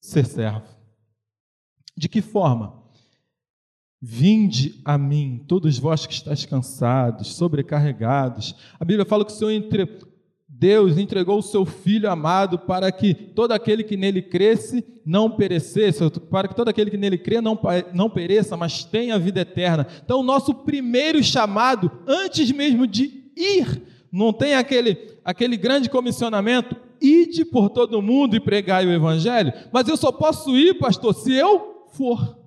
Ser 0.00 0.26
servo. 0.26 0.62
De 1.96 2.08
que 2.08 2.20
forma? 2.20 2.82
Vinde 4.02 4.80
a 4.84 4.98
mim, 4.98 5.42
todos 5.48 5.78
vós 5.78 6.04
que 6.04 6.12
estáis 6.12 6.44
cansados, 6.44 7.34
sobrecarregados. 7.36 8.54
A 8.78 8.84
Bíblia 8.84 9.06
fala 9.06 9.24
que 9.24 9.32
o 9.32 9.34
Senhor 9.34 9.50
entre, 9.50 9.86
Deus 10.56 10.96
entregou 10.96 11.38
o 11.38 11.42
seu 11.42 11.66
Filho 11.66 12.08
amado 12.08 12.58
para 12.58 12.90
que 12.92 13.12
todo 13.12 13.52
aquele 13.52 13.82
que 13.82 13.96
nele 13.96 14.22
cresce 14.22 14.84
não 15.04 15.28
perecesse, 15.28 16.08
para 16.30 16.46
que 16.46 16.54
todo 16.54 16.68
aquele 16.68 16.90
que 16.90 16.96
nele 16.96 17.18
crê 17.18 17.40
não, 17.40 17.58
não 17.92 18.08
pereça, 18.08 18.56
mas 18.56 18.84
tenha 18.84 19.18
vida 19.18 19.40
eterna. 19.40 19.86
Então, 20.04 20.20
o 20.20 20.22
nosso 20.22 20.54
primeiro 20.54 21.22
chamado, 21.22 21.90
antes 22.06 22.52
mesmo 22.52 22.86
de 22.86 23.24
ir, 23.36 23.82
não 24.12 24.32
tem 24.32 24.54
aquele, 24.54 24.96
aquele 25.24 25.56
grande 25.56 25.90
comissionamento, 25.90 26.76
ide 27.00 27.44
por 27.44 27.68
todo 27.68 28.00
mundo 28.00 28.36
e 28.36 28.40
pregai 28.40 28.86
o 28.86 28.92
Evangelho, 28.92 29.52
mas 29.72 29.88
eu 29.88 29.96
só 29.96 30.12
posso 30.12 30.56
ir, 30.56 30.78
pastor, 30.78 31.14
se 31.14 31.32
eu 31.32 31.88
for. 31.88 32.38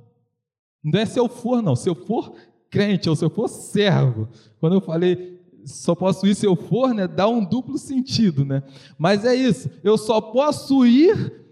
Não 0.81 0.99
é 0.99 1.05
se 1.05 1.19
eu 1.19 1.27
for, 1.27 1.61
não, 1.61 1.75
se 1.75 1.89
eu 1.89 1.95
for 1.95 2.33
crente 2.69 3.09
ou 3.09 3.15
se 3.15 3.25
eu 3.25 3.29
for 3.29 3.49
servo. 3.49 4.29
Quando 4.59 4.75
eu 4.77 4.81
falei 4.81 5.36
só 5.67 5.93
posso 5.93 6.25
ir 6.25 6.35
se 6.35 6.45
eu 6.45 6.55
for, 6.55 6.93
né? 6.93 7.07
Dá 7.07 7.27
um 7.27 7.43
duplo 7.43 7.77
sentido, 7.77 8.45
né? 8.45 8.63
Mas 8.97 9.25
é 9.25 9.35
isso. 9.35 9.69
Eu 9.83 9.97
só 9.97 10.21
posso 10.21 10.85
ir 10.85 11.45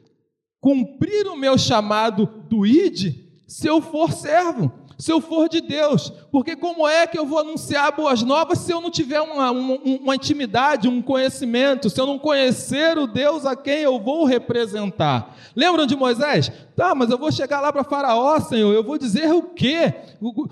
cumprir 0.60 1.28
o 1.28 1.36
meu 1.36 1.58
chamado 1.58 2.26
do 2.50 2.66
id 2.66 3.14
se 3.48 3.68
eu 3.68 3.82
for 3.82 4.12
servo 4.12 4.72
se 4.98 5.12
eu 5.12 5.20
for 5.20 5.50
de 5.50 5.62
Deus, 5.62 6.12
porque 6.32 6.56
como 6.56 6.88
é 6.88 7.06
que 7.06 7.18
eu 7.18 7.26
vou 7.26 7.40
anunciar 7.40 7.92
boas 7.92 8.22
novas 8.22 8.60
se 8.60 8.72
eu 8.72 8.80
não 8.80 8.90
tiver 8.90 9.22
uma, 9.22 9.52
uma, 9.52 9.78
uma, 9.84 10.16
intimidade, 10.16 10.88
um 10.88 11.02
conhecimento, 11.02 11.90
se 11.90 12.00
eu 12.00 12.06
não 12.06 12.18
conhecer 12.18 12.98
o 12.98 13.06
Deus 13.06 13.46
a 13.46 13.56
quem 13.56 13.80
eu 13.80 14.00
vou 14.00 14.26
representar? 14.26 15.36
Lembram 15.56 15.86
de 15.86 15.96
Moisés? 15.96 16.52
Tá, 16.76 16.96
mas 16.96 17.10
eu 17.10 17.18
vou 17.18 17.32
chegar 17.32 17.62
lá 17.62 17.72
para 17.72 17.84
Faraó, 17.84 18.40
Senhor, 18.40 18.74
eu 18.74 18.84
vou 18.84 18.98
dizer 18.98 19.34
o 19.34 19.42
quê? 19.42 19.94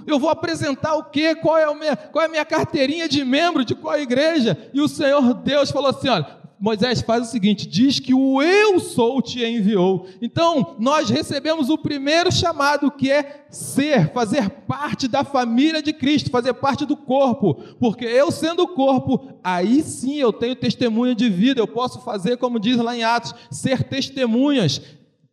Eu 0.06 0.20
vou 0.20 0.30
apresentar 0.30 0.96
o 0.96 1.04
quê? 1.04 1.36
Qual 1.36 1.58
é, 1.58 1.74
minha, 1.74 1.96
qual 1.96 2.24
é 2.24 2.28
a 2.28 2.32
minha 2.32 2.46
carteirinha 2.46 3.08
de 3.08 3.24
membro 3.24 3.66
de 3.66 3.76
qual 3.76 3.98
igreja? 4.00 4.58
E 4.74 4.82
o 4.82 4.88
Senhor 4.88 5.34
Deus 5.34 5.72
falou 5.72 5.90
assim: 5.90 6.10
olha, 6.10 6.43
Moisés 6.60 7.02
faz 7.02 7.28
o 7.28 7.32
seguinte: 7.32 7.68
diz 7.68 8.00
que 8.00 8.14
o 8.14 8.42
eu 8.42 8.80
sou 8.80 9.22
te 9.22 9.44
enviou. 9.44 10.08
Então, 10.22 10.76
nós 10.80 11.10
recebemos 11.10 11.70
o 11.70 11.78
primeiro 11.78 12.32
chamado, 12.32 12.92
que 12.92 13.12
é 13.12 13.46
ser, 13.50 14.12
fazer 14.14 14.50
parte 14.50 15.08
da 15.08 15.24
família 15.24 15.82
de 15.82 15.94
Cristo, 15.94 16.30
fazer 16.30 16.54
parte 16.54 16.86
do 16.86 16.96
corpo. 16.96 17.56
Porque 17.80 18.06
eu 18.06 18.32
sendo 18.32 18.64
o 18.64 18.68
corpo, 18.68 19.28
aí 19.44 19.82
sim 19.84 20.16
eu 20.16 20.32
tenho 20.32 20.56
testemunha 20.56 21.14
de 21.14 21.30
vida, 21.30 21.60
eu 21.60 21.68
posso 21.68 22.02
fazer, 22.02 22.38
como 22.38 22.60
diz 22.60 22.78
lá 22.78 22.96
em 22.96 23.04
Atos, 23.04 23.36
ser 23.52 23.84
testemunhas. 23.84 24.82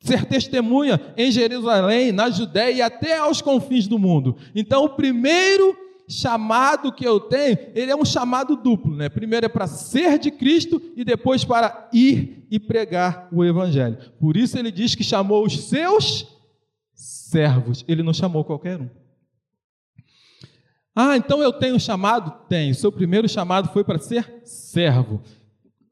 Ser 0.03 0.25
testemunha 0.25 0.99
em 1.15 1.31
Jerusalém, 1.31 2.11
na 2.11 2.31
Judéia 2.31 2.73
e 2.73 2.81
até 2.81 3.19
aos 3.19 3.43
confins 3.43 3.87
do 3.87 3.99
mundo. 3.99 4.35
Então, 4.55 4.85
o 4.85 4.89
primeiro 4.89 5.77
chamado 6.11 6.93
que 6.93 7.07
eu 7.07 7.21
tenho, 7.21 7.57
ele 7.75 7.91
é 7.91 7.97
um 7.97 8.05
chamado 8.05 8.57
duplo, 8.57 8.95
né? 8.95 9.09
Primeiro 9.09 9.47
é 9.47 9.49
para 9.49 9.67
ser 9.67 10.19
de 10.19 10.31
Cristo 10.31 10.83
e 10.97 11.05
depois 11.05 11.45
para 11.45 11.89
ir 11.93 12.47
e 12.51 12.59
pregar 12.59 13.29
o 13.33 13.45
evangelho. 13.45 13.97
Por 14.19 14.37
isso 14.37 14.59
ele 14.59 14.73
diz 14.73 14.95
que 14.95 15.05
chamou 15.05 15.45
os 15.47 15.69
seus 15.69 16.27
servos. 16.93 17.85
Ele 17.87 18.03
não 18.03 18.13
chamou 18.13 18.45
qualquer 18.45 18.81
um. 18.81 18.91
Ah, 20.95 21.17
então 21.17 21.41
eu 21.41 21.53
tenho 21.53 21.79
chamado? 21.79 22.47
Tenho. 22.49 22.75
Seu 22.75 22.91
primeiro 22.91 23.29
chamado 23.29 23.69
foi 23.69 23.85
para 23.85 23.99
ser 23.99 24.43
servo. 24.45 25.23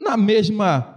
Na 0.01 0.17
mesma 0.17 0.97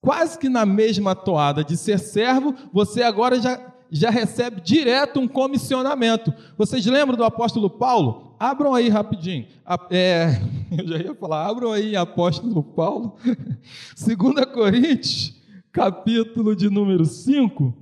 quase 0.00 0.38
que 0.38 0.48
na 0.48 0.64
mesma 0.64 1.14
toada 1.14 1.62
de 1.62 1.76
ser 1.76 1.98
servo, 1.98 2.54
você 2.72 3.02
agora 3.02 3.40
já 3.40 3.56
já 3.90 4.10
recebe 4.10 4.60
direto 4.60 5.20
um 5.20 5.28
comissionamento. 5.28 6.32
Vocês 6.56 6.84
lembram 6.86 7.16
do 7.16 7.24
apóstolo 7.24 7.70
Paulo? 7.70 8.36
Abram 8.38 8.74
aí 8.74 8.88
rapidinho. 8.88 9.46
É, 9.90 10.40
eu 10.76 10.86
já 10.86 10.98
ia 10.98 11.14
falar, 11.14 11.46
abram 11.46 11.72
aí 11.72 11.96
apóstolo 11.96 12.62
Paulo. 12.62 13.16
2 13.96 14.52
Coríntios, 14.52 15.34
capítulo 15.72 16.54
de 16.54 16.68
número 16.70 17.04
5, 17.04 17.74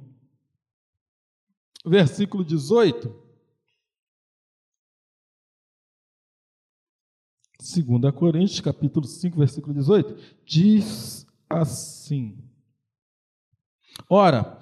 versículo 1.84 2.44
18. 2.44 3.26
2 7.58 8.14
Coríntios, 8.14 8.60
capítulo 8.60 9.06
5, 9.06 9.36
versículo 9.36 9.74
18, 9.74 10.16
diz 10.44 11.26
assim: 11.50 12.38
Ora, 14.08 14.58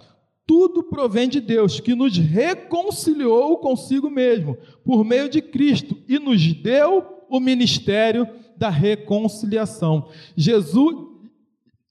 tudo 0.46 0.82
provém 0.82 1.28
de 1.28 1.40
Deus, 1.40 1.80
que 1.80 1.94
nos 1.94 2.16
reconciliou 2.16 3.56
consigo 3.58 4.10
mesmo, 4.10 4.56
por 4.84 5.04
meio 5.04 5.28
de 5.28 5.40
Cristo, 5.40 5.96
e 6.08 6.18
nos 6.18 6.52
deu 6.52 7.24
o 7.28 7.40
ministério 7.40 8.28
da 8.56 8.68
reconciliação. 8.68 10.08
Jesus, 10.36 10.96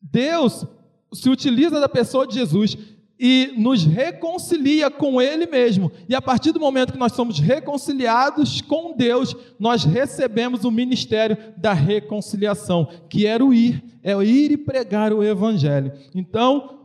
Deus 0.01 0.65
se 1.11 1.29
utiliza 1.29 1.79
da 1.79 1.89
pessoa 1.89 2.27
de 2.27 2.35
Jesus 2.35 2.77
e 3.19 3.53
nos 3.57 3.83
reconcilia 3.85 4.89
com 4.89 5.21
Ele 5.21 5.45
mesmo. 5.45 5.91
E 6.09 6.15
a 6.15 6.21
partir 6.21 6.51
do 6.51 6.59
momento 6.59 6.93
que 6.93 6.99
nós 6.99 7.13
somos 7.13 7.39
reconciliados 7.39 8.61
com 8.61 8.95
Deus, 8.95 9.35
nós 9.59 9.83
recebemos 9.83 10.63
o 10.63 10.71
ministério 10.71 11.37
da 11.57 11.73
reconciliação, 11.73 12.87
que 13.09 13.25
era 13.25 13.43
o 13.43 13.53
ir, 13.53 13.83
é 14.03 14.15
o 14.15 14.21
ir 14.21 14.51
e 14.51 14.57
pregar 14.57 15.13
o 15.13 15.23
Evangelho. 15.23 15.91
Então, 16.13 16.82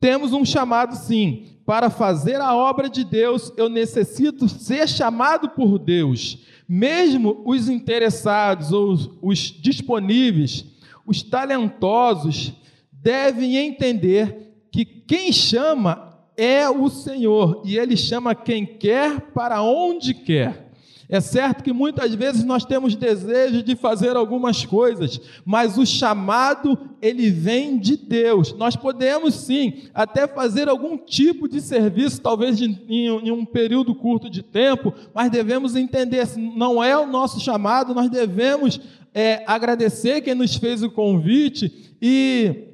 temos 0.00 0.32
um 0.32 0.44
chamado, 0.44 0.94
sim. 0.96 1.58
Para 1.64 1.88
fazer 1.88 2.40
a 2.40 2.54
obra 2.54 2.90
de 2.90 3.04
Deus, 3.04 3.52
eu 3.56 3.68
necessito 3.68 4.48
ser 4.48 4.88
chamado 4.88 5.48
por 5.48 5.78
Deus. 5.78 6.38
Mesmo 6.68 7.42
os 7.44 7.68
interessados 7.68 8.72
ou 8.72 8.96
os 9.22 9.38
disponíveis, 9.38 10.66
Os 11.06 11.22
talentosos 11.22 12.52
devem 12.90 13.56
entender 13.56 14.66
que 14.70 14.84
quem 14.84 15.32
chama 15.32 16.18
é 16.36 16.68
o 16.68 16.88
Senhor 16.88 17.62
e 17.64 17.76
ele 17.76 17.96
chama 17.96 18.34
quem 18.34 18.64
quer 18.64 19.20
para 19.32 19.62
onde 19.62 20.14
quer. 20.14 20.63
É 21.08 21.20
certo 21.20 21.62
que 21.62 21.72
muitas 21.72 22.14
vezes 22.14 22.44
nós 22.44 22.64
temos 22.64 22.96
desejo 22.96 23.62
de 23.62 23.76
fazer 23.76 24.16
algumas 24.16 24.64
coisas, 24.64 25.20
mas 25.44 25.76
o 25.76 25.84
chamado 25.84 26.78
ele 27.00 27.30
vem 27.30 27.78
de 27.78 27.96
Deus. 27.96 28.54
Nós 28.54 28.74
podemos 28.74 29.34
sim 29.34 29.84
até 29.92 30.26
fazer 30.26 30.68
algum 30.68 30.96
tipo 30.96 31.48
de 31.48 31.60
serviço, 31.60 32.20
talvez 32.20 32.60
em, 32.60 32.80
em 32.88 33.30
um 33.30 33.44
período 33.44 33.94
curto 33.94 34.30
de 34.30 34.42
tempo, 34.42 34.94
mas 35.14 35.30
devemos 35.30 35.76
entender, 35.76 36.26
se 36.26 36.40
não 36.40 36.82
é 36.82 36.96
o 36.96 37.06
nosso 37.06 37.38
chamado, 37.40 37.94
nós 37.94 38.08
devemos 38.08 38.80
é, 39.12 39.44
agradecer 39.46 40.22
quem 40.22 40.34
nos 40.34 40.56
fez 40.56 40.82
o 40.82 40.90
convite 40.90 41.94
e 42.00 42.73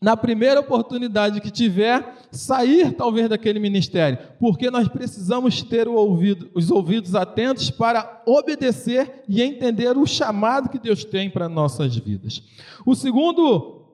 na 0.00 0.16
primeira 0.16 0.60
oportunidade 0.60 1.40
que 1.40 1.50
tiver, 1.50 2.14
sair 2.30 2.92
talvez 2.92 3.28
daquele 3.28 3.58
ministério, 3.58 4.18
porque 4.38 4.70
nós 4.70 4.86
precisamos 4.86 5.60
ter 5.62 5.88
ouvido, 5.88 6.48
os 6.54 6.70
ouvidos 6.70 7.14
atentos 7.16 7.70
para 7.70 8.22
obedecer 8.24 9.24
e 9.28 9.42
entender 9.42 9.96
o 9.96 10.06
chamado 10.06 10.68
que 10.68 10.78
Deus 10.78 11.04
tem 11.04 11.28
para 11.28 11.48
nossas 11.48 11.96
vidas. 11.96 12.42
O 12.86 12.94
segundo, 12.94 13.86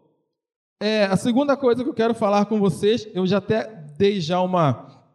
é, 0.79 1.07
a 1.07 1.17
segunda 1.17 1.57
coisa 1.57 1.83
que 1.83 1.89
eu 1.89 1.95
quero 1.95 2.15
falar 2.15 2.45
com 2.47 2.59
vocês, 2.59 3.09
eu 3.15 3.27
já 3.27 3.39
até 3.39 3.65
dei 3.97 4.21
já 4.21 4.43
uma, 4.43 5.07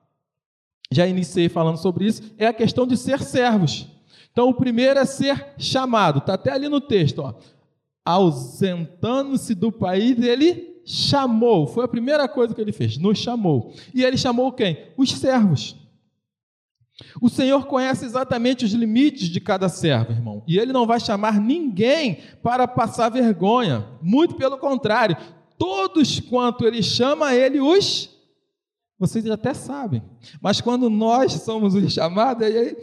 já 0.92 1.06
iniciei 1.06 1.50
falando 1.50 1.78
sobre 1.78 2.06
isso, 2.06 2.34
é 2.36 2.48
a 2.48 2.54
questão 2.54 2.88
de 2.88 2.98
ser 2.98 3.22
servos. 3.22 3.88
Então, 4.32 4.50
o 4.50 4.54
primeiro 4.54 5.00
é 5.00 5.06
ser 5.06 5.54
chamado, 5.58 6.20
está 6.20 6.34
até 6.34 6.52
ali 6.52 6.68
no 6.68 6.82
texto, 6.82 7.20
ó. 7.20 7.36
Ausentando-se 8.06 9.54
do 9.54 9.72
país, 9.72 10.18
ele 10.20 10.69
chamou, 10.90 11.68
foi 11.68 11.86
a 11.86 11.88
primeira 11.88 12.28
coisa 12.28 12.56
que 12.56 12.60
ele 12.60 12.72
fez, 12.72 12.98
nos 12.98 13.20
chamou. 13.20 13.72
E 13.94 14.04
ele 14.04 14.18
chamou 14.18 14.52
quem? 14.52 14.88
Os 14.98 15.12
servos. 15.12 15.76
O 17.22 17.30
Senhor 17.30 17.68
conhece 17.68 18.04
exatamente 18.04 18.66
os 18.66 18.74
limites 18.74 19.30
de 19.30 19.40
cada 19.40 19.70
servo, 19.70 20.12
irmão. 20.12 20.44
E 20.48 20.58
ele 20.58 20.74
não 20.74 20.88
vai 20.88 21.00
chamar 21.00 21.40
ninguém 21.40 22.18
para 22.42 22.68
passar 22.68 23.10
vergonha. 23.10 23.86
Muito 24.02 24.34
pelo 24.34 24.58
contrário, 24.58 25.16
todos 25.60 26.20
quanto 26.20 26.66
ele 26.66 26.82
chama, 26.82 27.36
ele 27.36 27.60
os. 27.60 28.10
Vocês 28.98 29.30
até 29.30 29.54
sabem. 29.54 30.02
Mas 30.42 30.60
quando 30.60 30.90
nós 30.90 31.34
somos 31.34 31.76
os 31.76 31.94
chamados, 31.94 32.44
aí 32.44 32.76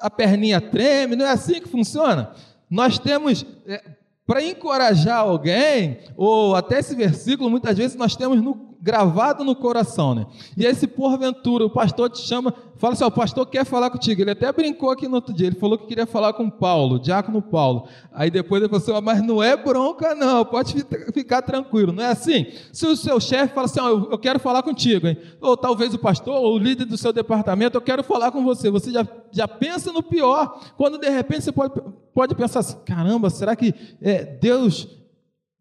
a 0.00 0.10
perninha 0.10 0.60
treme, 0.60 1.14
não 1.14 1.24
é 1.24 1.30
assim 1.30 1.60
que 1.60 1.68
funciona? 1.68 2.34
Nós 2.68 2.98
temos 2.98 3.46
é, 3.66 3.82
para 4.26 4.42
encorajar 4.42 5.18
alguém, 5.18 5.98
ou 6.16 6.54
até 6.54 6.78
esse 6.78 6.94
versículo, 6.94 7.50
muitas 7.50 7.76
vezes 7.76 7.96
nós 7.96 8.16
temos 8.16 8.40
no, 8.40 8.71
gravado 8.82 9.44
no 9.44 9.54
coração, 9.54 10.12
né? 10.12 10.26
E 10.56 10.66
aí, 10.66 10.74
se 10.74 10.88
porventura 10.88 11.64
o 11.64 11.70
pastor 11.70 12.10
te 12.10 12.18
chama, 12.18 12.52
fala 12.76 12.94
assim: 12.94 13.04
o 13.04 13.10
pastor 13.12 13.46
quer 13.46 13.64
falar 13.64 13.90
contigo. 13.90 14.20
Ele 14.20 14.32
até 14.32 14.52
brincou 14.52 14.90
aqui 14.90 15.06
no 15.06 15.14
outro 15.14 15.32
dia, 15.32 15.46
ele 15.46 15.56
falou 15.56 15.78
que 15.78 15.86
queria 15.86 16.04
falar 16.04 16.32
com 16.32 16.50
Paulo, 16.50 16.98
diácono 16.98 17.40
Paulo. 17.40 17.86
Aí 18.12 18.28
depois 18.28 18.60
ele 18.60 18.68
falou 18.68 18.82
assim: 18.82 19.04
mas 19.04 19.22
não 19.22 19.40
é 19.40 19.56
bronca, 19.56 20.16
não, 20.16 20.44
pode 20.44 20.84
ficar 21.14 21.42
tranquilo, 21.42 21.92
não 21.92 22.02
é 22.02 22.08
assim? 22.08 22.46
Se 22.72 22.84
o 22.84 22.96
seu 22.96 23.20
chefe 23.20 23.54
fala 23.54 23.66
assim: 23.66 23.78
eu 23.80 24.18
quero 24.18 24.40
falar 24.40 24.64
contigo, 24.64 25.06
hein? 25.06 25.16
ou 25.40 25.56
talvez 25.56 25.94
o 25.94 25.98
pastor, 25.98 26.34
ou 26.34 26.56
o 26.56 26.58
líder 26.58 26.84
do 26.84 26.98
seu 26.98 27.12
departamento, 27.12 27.76
eu 27.76 27.82
quero 27.82 28.02
falar 28.02 28.32
com 28.32 28.42
você. 28.42 28.68
Você 28.68 28.90
já, 28.90 29.06
já 29.30 29.46
pensa 29.46 29.92
no 29.92 30.02
pior, 30.02 30.60
quando 30.76 30.98
de 30.98 31.08
repente 31.08 31.44
você 31.44 31.52
pode, 31.52 31.80
pode 32.12 32.34
pensar 32.34 32.58
assim: 32.58 32.76
caramba, 32.84 33.30
será 33.30 33.54
que 33.54 33.72
é, 34.02 34.24
Deus 34.24 35.01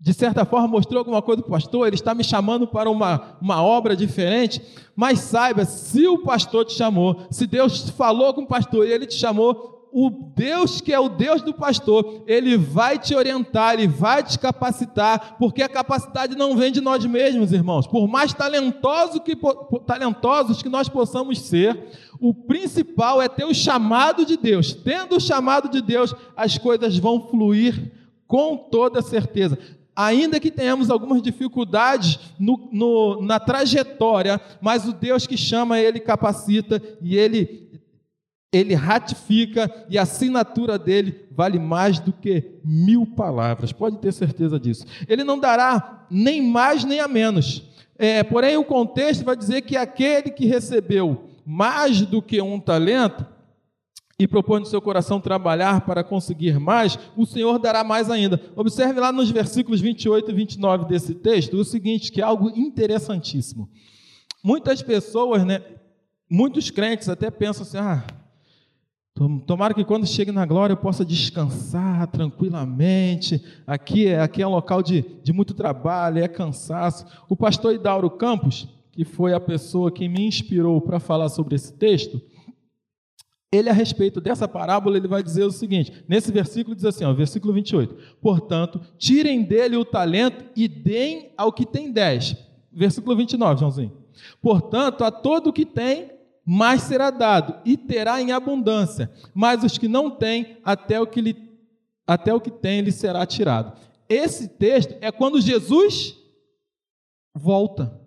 de 0.02 0.14
certa 0.14 0.44
forma 0.44 0.68
mostrou 0.68 0.98
alguma 0.98 1.22
coisa 1.22 1.44
para 1.44 1.50
o 1.50 1.52
pastor, 1.52 1.86
ele 1.86 1.96
está 1.96 2.16
me 2.16 2.24
chamando 2.24 2.66
para 2.66 2.90
uma, 2.90 3.38
uma 3.40 3.62
obra 3.62 3.96
diferente, 3.96 4.60
mas 4.96 5.20
saiba, 5.20 5.64
se 5.64 6.08
o 6.08 6.18
pastor 6.18 6.66
te 6.66 6.74
chamou, 6.74 7.28
se 7.30 7.46
Deus 7.46 7.88
falou 7.92 8.34
com 8.34 8.42
o 8.42 8.48
pastor 8.48 8.88
e 8.88 8.92
ele 8.92 9.06
te 9.06 9.14
chamou, 9.14 9.88
o 9.94 10.10
Deus 10.10 10.82
que 10.82 10.92
é 10.92 11.00
o 11.00 11.08
Deus 11.08 11.44
do 11.44 11.54
pastor, 11.54 12.24
ele 12.26 12.58
vai 12.58 12.98
te 12.98 13.14
orientar, 13.14 13.76
ele 13.76 13.88
vai 13.88 14.24
te 14.24 14.40
capacitar, 14.40 15.36
porque 15.38 15.62
a 15.62 15.70
capacidade 15.70 16.36
não 16.36 16.58
vem 16.58 16.72
de 16.72 16.82
nós 16.82 17.06
mesmos, 17.06 17.52
irmãos. 17.52 17.86
Por 17.86 18.08
mais 18.08 18.34
talentoso 18.34 19.20
que, 19.20 19.38
talentosos 19.86 20.64
que 20.64 20.70
nós 20.70 20.90
possamos 20.90 21.42
ser, 21.42 21.78
o 22.20 22.34
principal 22.34 23.22
é 23.22 23.28
ter 23.28 23.46
o 23.46 23.54
chamado 23.54 24.26
de 24.26 24.36
Deus. 24.36 24.74
Tendo 24.74 25.18
o 25.18 25.22
chamado 25.22 25.70
de 25.70 25.82
Deus, 25.82 26.16
as 26.36 26.58
coisas 26.58 26.98
vão 26.98 27.28
fluir 27.28 27.92
com 28.26 28.56
toda 28.56 29.02
certeza 29.02 29.60
ainda 29.96 30.40
que 30.40 30.52
tenhamos 30.52 30.90
algumas 30.90 31.22
dificuldades 31.22 32.20
no, 32.40 32.70
no, 32.72 33.22
na 33.22 33.40
trajetória, 33.40 34.40
mas 34.62 34.88
o 34.88 34.94
Deus 34.94 35.28
que 35.28 35.38
chama, 35.38 35.80
Ele 35.80 36.00
capacita 36.00 36.82
e 37.02 37.18
Ele, 37.18 37.70
Ele 38.52 38.74
ratifica, 38.74 39.70
e 39.90 39.98
a 39.98 40.04
assinatura 40.04 40.78
dele 40.78 41.26
vale 41.32 41.60
mais 41.60 42.00
do 42.00 42.14
que 42.14 42.60
mil 42.64 43.06
palavras, 43.06 43.72
pode 43.72 43.98
ter 43.98 44.12
certeza 44.12 44.60
disso. 44.60 44.86
Ele 45.08 45.24
não 45.24 45.40
dará 45.40 46.06
nem 46.10 46.42
mais 46.42 46.84
nem 46.84 47.00
a 47.00 47.08
menos. 47.08 47.70
É, 47.98 48.24
porém, 48.24 48.58
o 48.58 48.66
contexto 48.66 49.24
vai 49.24 49.36
dizer 49.36 49.62
que 49.62 49.78
aquele 49.78 50.32
que 50.32 50.46
recebeu 50.46 51.30
mais 51.46 52.02
do 52.02 52.22
que 52.22 52.42
um 52.42 52.60
talento, 52.60 53.26
e 54.22 54.28
propõe 54.28 54.60
no 54.60 54.68
seu 54.68 54.80
coração 54.80 55.20
trabalhar 55.20 55.82
para 55.82 56.04
conseguir 56.04 56.60
mais, 56.60 56.98
o 57.18 57.26
Senhor 57.26 57.58
dará 57.58 57.84
mais 57.84 58.08
ainda. 58.08 58.40
Observe 58.56 59.00
lá 59.00 59.12
nos 59.12 59.32
versículos 59.32 59.82
28 59.82 60.30
e 60.30 60.34
29 60.34 60.86
desse 60.86 61.16
texto 61.16 61.58
o 61.58 61.66
seguinte, 61.66 62.12
que 62.12 62.22
é 62.22 62.24
algo 62.24 62.52
interessantíssimo. 62.56 63.68
Muitas 64.44 64.84
pessoas, 64.84 65.44
né, 65.44 65.64
muitos 66.30 66.70
crentes 66.70 67.10
até 67.10 67.32
pensam 67.32 67.64
assim: 67.64 67.78
ah, 67.78 68.06
tomara 69.48 69.74
que 69.74 69.84
quando 69.84 70.06
chegue 70.06 70.32
na 70.32 70.46
glória 70.46 70.74
eu 70.74 70.78
possa 70.78 71.04
descansar 71.04 72.06
tranquilamente. 72.06 73.44
Aqui 73.66 74.08
é, 74.08 74.22
aqui 74.22 74.44
é 74.44 74.48
um 74.48 74.52
local 74.52 74.84
de, 74.84 75.04
de 75.24 75.34
muito 75.34 75.56
trabalho, 75.56 76.20
é 76.20 76.28
cansaço. 76.28 77.08
O 77.28 77.36
pastor 77.36 77.74
Idauro 77.74 78.10
Campos, 78.12 78.68
que 78.92 79.04
foi 79.04 79.34
a 79.34 79.40
pessoa 79.40 79.92
que 79.92 80.08
me 80.08 80.28
inspirou 80.28 80.80
para 80.80 81.00
falar 81.00 81.30
sobre 81.30 81.56
esse 81.56 81.74
texto, 81.74 82.22
ele, 83.52 83.70
a 83.70 83.74
respeito 83.74 84.22
dessa 84.22 84.48
parábola, 84.48 84.96
ele 84.96 85.10
vai 85.10 85.22
dizer 85.22 85.44
o 85.44 85.52
seguinte: 85.52 86.04
nesse 86.08 86.32
versículo 86.32 86.74
diz 86.74 86.86
assim, 86.86 87.04
ó, 87.04 87.12
versículo 87.12 87.54
28. 87.54 88.18
Portanto, 88.22 88.80
tirem 88.98 89.44
dele 89.44 89.76
o 89.76 89.84
talento 89.84 90.46
e 90.56 90.68
deem 90.70 91.34
ao 91.36 91.52
que 91.52 91.66
tem 91.66 91.92
dez. 91.92 92.36
Versículo 92.72 93.16
29, 93.16 93.60
Joãozinho. 93.60 93.92
Portanto, 94.42 95.04
a 95.04 95.12
todo 95.12 95.48
o 95.48 95.54
que 95.54 95.66
tem, 95.66 96.12
mais 96.46 96.84
será 96.84 97.10
dado, 97.10 97.56
e 97.66 97.76
terá 97.76 98.22
em 98.22 98.32
abundância. 98.32 99.12
Mas 99.34 99.64
os 99.64 99.78
que 99.78 99.88
não 99.88 100.10
têm, 100.10 100.58
até 100.64 101.02
o 101.02 101.06
que, 101.06 101.20
lhe, 101.20 101.36
até 102.08 102.34
o 102.34 102.40
que 102.40 102.52
tem, 102.52 102.82
lhe 102.82 102.92
será 102.92 103.26
tirado. 103.26 103.78
Esse 104.08 104.48
texto 104.48 104.96
é 105.02 105.12
quando 105.12 105.42
Jesus 105.42 106.16
volta. 107.36 108.00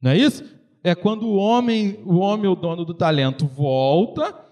Não 0.00 0.12
é 0.12 0.18
isso? 0.18 0.44
É 0.84 0.94
quando 0.94 1.26
o 1.26 1.34
homem, 1.34 2.00
o 2.04 2.16
homem, 2.16 2.50
o 2.50 2.56
dono 2.56 2.84
do 2.84 2.94
talento, 2.94 3.46
volta 3.46 4.42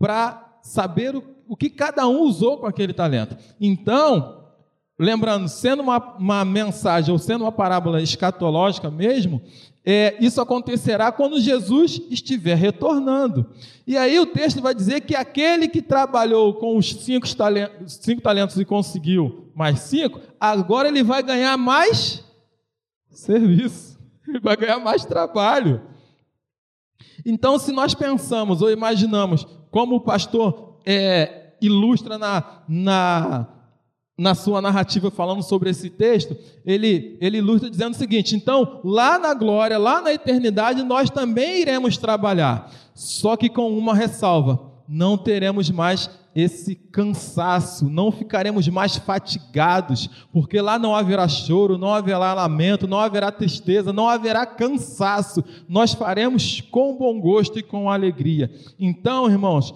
para 0.00 0.58
saber 0.62 1.14
o, 1.14 1.22
o 1.46 1.54
que 1.54 1.68
cada 1.68 2.08
um 2.08 2.22
usou 2.22 2.56
com 2.56 2.66
aquele 2.66 2.94
talento. 2.94 3.36
Então, 3.60 4.46
lembrando, 4.98 5.46
sendo 5.46 5.82
uma, 5.82 5.98
uma 6.16 6.44
mensagem 6.44 7.12
ou 7.12 7.18
sendo 7.18 7.44
uma 7.44 7.52
parábola 7.52 8.00
escatológica 8.00 8.90
mesmo, 8.90 9.42
é, 9.84 10.16
isso 10.18 10.40
acontecerá 10.40 11.12
quando 11.12 11.38
Jesus 11.38 12.00
estiver 12.10 12.54
retornando. 12.54 13.46
E 13.86 13.96
aí 13.96 14.18
o 14.18 14.26
texto 14.26 14.62
vai 14.62 14.74
dizer 14.74 15.02
que 15.02 15.14
aquele 15.14 15.68
que 15.68 15.82
trabalhou 15.82 16.54
com 16.54 16.78
os 16.78 16.94
cinco 16.94 17.28
talentos, 17.36 17.98
cinco 18.00 18.22
talentos 18.22 18.58
e 18.58 18.64
conseguiu 18.64 19.50
mais 19.54 19.80
cinco, 19.80 20.20
agora 20.38 20.88
ele 20.88 21.02
vai 21.02 21.22
ganhar 21.22 21.56
mais 21.58 22.24
serviço, 23.10 23.98
ele 24.26 24.40
vai 24.40 24.56
ganhar 24.56 24.78
mais 24.78 25.04
trabalho. 25.04 25.82
Então, 27.24 27.58
se 27.58 27.70
nós 27.70 27.94
pensamos 27.94 28.62
ou 28.62 28.70
imaginamos 28.70 29.46
como 29.70 29.96
o 29.96 30.00
pastor 30.00 30.78
é, 30.84 31.52
ilustra 31.60 32.18
na, 32.18 32.62
na, 32.68 33.46
na 34.18 34.34
sua 34.34 34.60
narrativa 34.60 35.10
falando 35.10 35.42
sobre 35.42 35.70
esse 35.70 35.90
texto, 35.90 36.36
ele, 36.64 37.16
ele 37.20 37.38
ilustra 37.38 37.70
dizendo 37.70 37.94
o 37.94 37.98
seguinte: 37.98 38.34
então, 38.34 38.80
lá 38.84 39.18
na 39.18 39.34
glória, 39.34 39.78
lá 39.78 40.00
na 40.00 40.12
eternidade, 40.12 40.82
nós 40.82 41.10
também 41.10 41.60
iremos 41.60 41.96
trabalhar, 41.96 42.70
só 42.94 43.36
que 43.36 43.48
com 43.48 43.76
uma 43.76 43.94
ressalva: 43.94 44.60
não 44.90 45.16
teremos 45.16 45.70
mais 45.70 46.10
esse 46.34 46.74
cansaço, 46.74 47.88
não 47.88 48.10
ficaremos 48.10 48.66
mais 48.68 48.96
fatigados, 48.96 50.08
porque 50.32 50.60
lá 50.60 50.78
não 50.78 50.94
haverá 50.94 51.28
choro, 51.28 51.78
não 51.78 51.94
haverá 51.94 52.34
lamento, 52.34 52.88
não 52.88 52.98
haverá 52.98 53.30
tristeza, 53.30 53.92
não 53.92 54.08
haverá 54.08 54.44
cansaço. 54.44 55.44
Nós 55.68 55.94
faremos 55.94 56.60
com 56.60 56.96
bom 56.96 57.20
gosto 57.20 57.58
e 57.58 57.62
com 57.62 57.88
alegria. 57.88 58.50
Então, 58.78 59.30
irmãos, 59.30 59.72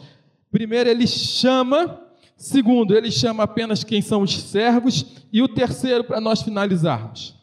primeiro 0.50 0.90
ele 0.90 1.06
chama, 1.06 2.00
Segundo, 2.36 2.96
ele 2.96 3.10
chama 3.10 3.44
apenas 3.44 3.84
quem 3.84 4.02
são 4.02 4.22
os 4.22 4.36
servos. 4.36 5.22
E 5.32 5.40
o 5.42 5.48
terceiro, 5.48 6.04
para 6.04 6.20
nós 6.20 6.42
finalizarmos. 6.42 7.34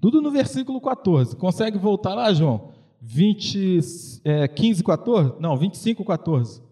Tudo 0.00 0.22
no 0.22 0.30
versículo 0.30 0.80
14. 0.80 1.36
Consegue 1.36 1.76
voltar 1.76 2.14
lá, 2.14 2.32
João? 2.32 2.72
20, 3.00 3.80
é, 4.24 4.48
15, 4.48 4.82
14? 4.82 5.34
Não, 5.40 5.56
25, 5.56 6.04
14. 6.04 6.62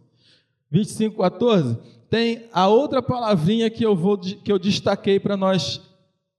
25, 0.70 1.16
14. 1.16 1.78
Tem 2.10 2.44
a 2.52 2.68
outra 2.68 3.02
palavrinha 3.02 3.70
que 3.70 3.84
eu, 3.84 3.96
vou, 3.96 4.18
que 4.18 4.50
eu 4.50 4.58
destaquei 4.58 5.18
para 5.18 5.36
nós 5.36 5.80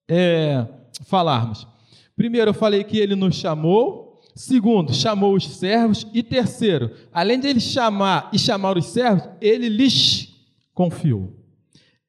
é, 0.08 0.66
falarmos. 1.06 1.68
Primeiro, 2.16 2.50
eu 2.50 2.54
falei 2.54 2.84
que 2.84 2.98
ele 2.98 3.16
nos 3.16 3.36
chamou. 3.36 4.22
Segundo, 4.36 4.94
chamou 4.94 5.36
os 5.36 5.48
servos. 5.48 6.06
E 6.14 6.22
terceiro, 6.22 6.92
além 7.12 7.40
de 7.40 7.48
ele 7.48 7.60
chamar 7.60 8.30
e 8.32 8.40
chamar 8.40 8.78
os 8.78 8.86
servos, 8.86 9.28
ele 9.42 9.68
lhes 9.68 10.34
confiou. 10.74 11.34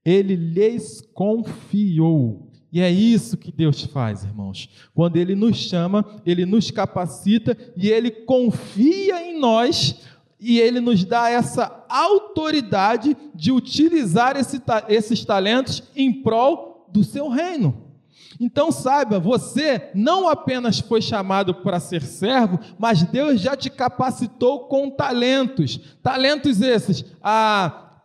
Ele 0.05 0.37
lhes 0.37 1.01
confiou. 1.13 2.48
E 2.71 2.81
é 2.81 2.91
isso 2.91 3.37
que 3.37 3.51
Deus 3.51 3.83
faz, 3.85 4.25
irmãos. 4.25 4.69
Quando 4.95 5.17
Ele 5.17 5.35
nos 5.35 5.57
chama, 5.57 6.05
Ele 6.25 6.45
nos 6.45 6.71
capacita 6.71 7.57
e 7.77 7.89
Ele 7.89 8.11
confia 8.11 9.23
em 9.23 9.39
nós 9.39 10.03
e 10.41 10.61
Ele 10.61 10.81
nos 10.81 11.05
dá 11.05 11.31
essa 11.31 11.85
autoridade 11.89 13.17
de 13.35 13.51
utilizar 13.51 14.37
esse, 14.37 14.61
esses 14.89 15.25
talentos 15.25 15.83
em 15.97 16.23
prol 16.23 16.87
do 16.93 17.03
seu 17.03 17.29
reino. 17.29 17.89
Então 18.41 18.71
saiba, 18.71 19.19
você 19.19 19.91
não 19.95 20.29
apenas 20.29 20.79
foi 20.79 21.03
chamado 21.03 21.55
para 21.55 21.81
ser 21.81 22.03
servo, 22.03 22.59
mas 22.79 23.03
Deus 23.03 23.41
já 23.41 23.57
te 23.57 23.69
capacitou 23.69 24.69
com 24.69 24.91
talentos. 24.91 25.81
Talentos 26.03 26.61
esses, 26.61 27.05
ah, 27.21 28.01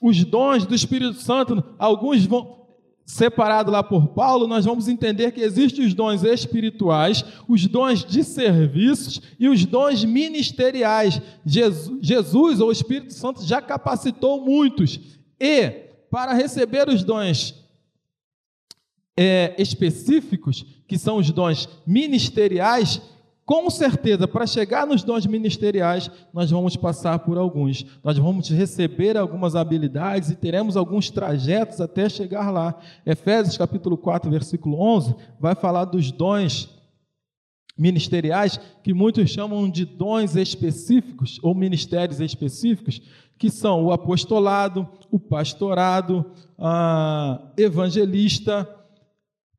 os 0.00 0.22
dons 0.24 0.66
do 0.66 0.74
Espírito 0.74 1.14
Santo, 1.14 1.64
alguns 1.78 2.26
vão 2.26 2.61
separado 3.04 3.70
lá 3.70 3.82
por 3.82 4.08
Paulo, 4.08 4.46
nós 4.46 4.64
vamos 4.64 4.88
entender 4.88 5.32
que 5.32 5.40
existem 5.40 5.84
os 5.84 5.94
dons 5.94 6.22
espirituais, 6.22 7.24
os 7.48 7.66
dons 7.66 8.04
de 8.04 8.22
serviços 8.22 9.20
e 9.38 9.48
os 9.48 9.64
dons 9.64 10.04
ministeriais. 10.04 11.20
Jesus, 11.44 11.98
Jesus 12.00 12.60
ou 12.60 12.72
Espírito 12.72 13.12
Santo 13.12 13.44
já 13.44 13.60
capacitou 13.60 14.44
muitos. 14.44 15.00
E 15.38 15.68
para 16.10 16.32
receber 16.32 16.88
os 16.88 17.02
dons 17.02 17.54
é, 19.16 19.54
específicos, 19.58 20.64
que 20.86 20.98
são 20.98 21.16
os 21.16 21.30
dons 21.30 21.68
ministeriais, 21.86 23.00
com 23.44 23.68
certeza, 23.68 24.28
para 24.28 24.46
chegar 24.46 24.86
nos 24.86 25.02
dons 25.02 25.26
ministeriais, 25.26 26.08
nós 26.32 26.50
vamos 26.50 26.76
passar 26.76 27.18
por 27.18 27.36
alguns. 27.36 27.84
Nós 28.02 28.16
vamos 28.16 28.48
receber 28.48 29.16
algumas 29.16 29.56
habilidades 29.56 30.30
e 30.30 30.36
teremos 30.36 30.76
alguns 30.76 31.10
trajetos 31.10 31.80
até 31.80 32.08
chegar 32.08 32.50
lá. 32.50 32.78
Efésios 33.04 33.58
capítulo 33.58 33.98
4, 33.98 34.30
versículo 34.30 34.80
11, 34.80 35.16
vai 35.40 35.56
falar 35.56 35.86
dos 35.86 36.12
dons 36.12 36.70
ministeriais, 37.76 38.60
que 38.82 38.94
muitos 38.94 39.30
chamam 39.30 39.68
de 39.68 39.84
dons 39.84 40.36
específicos 40.36 41.40
ou 41.42 41.54
ministérios 41.54 42.20
específicos, 42.20 43.02
que 43.36 43.50
são 43.50 43.84
o 43.84 43.92
apostolado, 43.92 44.88
o 45.10 45.18
pastorado, 45.18 46.30
evangelista, 47.56 48.68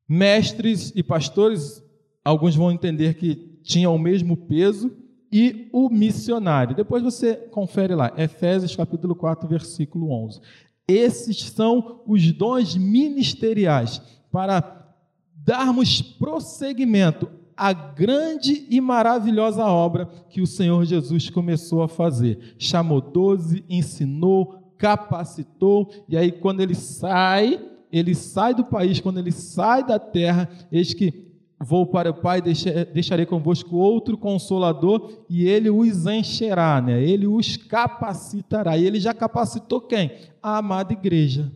mestres 0.08 0.90
e 0.96 1.02
pastores. 1.02 1.84
Alguns 2.24 2.56
vão 2.56 2.72
entender 2.72 3.14
que 3.14 3.53
tinha 3.64 3.90
o 3.90 3.98
mesmo 3.98 4.36
peso, 4.36 4.94
e 5.34 5.68
o 5.72 5.90
missionário. 5.90 6.76
Depois 6.76 7.02
você 7.02 7.34
confere 7.34 7.92
lá, 7.92 8.12
Efésios 8.16 8.76
capítulo 8.76 9.16
4, 9.16 9.48
versículo 9.48 10.12
11. 10.12 10.40
Esses 10.86 11.42
são 11.50 12.02
os 12.06 12.30
dons 12.30 12.76
ministeriais 12.76 14.00
para 14.30 14.94
darmos 15.34 16.00
prosseguimento 16.00 17.28
à 17.56 17.72
grande 17.72 18.64
e 18.70 18.80
maravilhosa 18.80 19.64
obra 19.64 20.06
que 20.28 20.40
o 20.40 20.46
Senhor 20.46 20.84
Jesus 20.84 21.28
começou 21.28 21.82
a 21.82 21.88
fazer. 21.88 22.54
Chamou 22.56 23.00
doze, 23.00 23.64
ensinou, 23.68 24.72
capacitou, 24.78 25.90
e 26.08 26.16
aí 26.16 26.30
quando 26.30 26.60
ele 26.60 26.76
sai, 26.76 27.60
ele 27.90 28.14
sai 28.14 28.54
do 28.54 28.64
país, 28.64 29.00
quando 29.00 29.18
ele 29.18 29.32
sai 29.32 29.84
da 29.84 29.98
terra, 29.98 30.48
eis 30.70 30.94
que 30.94 31.33
Vou 31.58 31.86
para 31.86 32.10
o 32.10 32.14
Pai, 32.14 32.42
deixarei 32.42 33.24
convosco 33.24 33.76
outro 33.76 34.18
consolador 34.18 35.12
e 35.30 35.46
ele 35.46 35.70
os 35.70 36.06
encherá, 36.06 36.80
né? 36.80 37.02
ele 37.02 37.26
os 37.26 37.56
capacitará. 37.56 38.76
E 38.76 38.84
ele 38.84 38.98
já 38.98 39.14
capacitou 39.14 39.80
quem? 39.80 40.10
A 40.42 40.58
amada 40.58 40.92
igreja. 40.92 41.50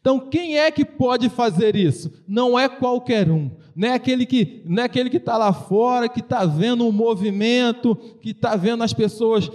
Então, 0.00 0.20
quem 0.20 0.58
é 0.58 0.70
que 0.70 0.84
pode 0.84 1.28
fazer 1.28 1.74
isso? 1.76 2.12
Não 2.26 2.58
é 2.58 2.68
qualquer 2.68 3.30
um. 3.30 3.50
Não 3.74 3.88
é 3.88 3.92
aquele 3.92 4.24
que 4.24 4.62
não 4.64 4.82
é 4.82 4.86
aquele 4.86 5.10
que 5.10 5.16
está 5.16 5.36
lá 5.36 5.52
fora, 5.52 6.08
que 6.08 6.20
está 6.20 6.44
vendo 6.44 6.84
o 6.84 6.88
um 6.88 6.92
movimento, 6.92 7.94
que 8.20 8.30
está 8.30 8.56
vendo 8.56 8.82
as 8.82 8.92
pessoas 8.92 9.50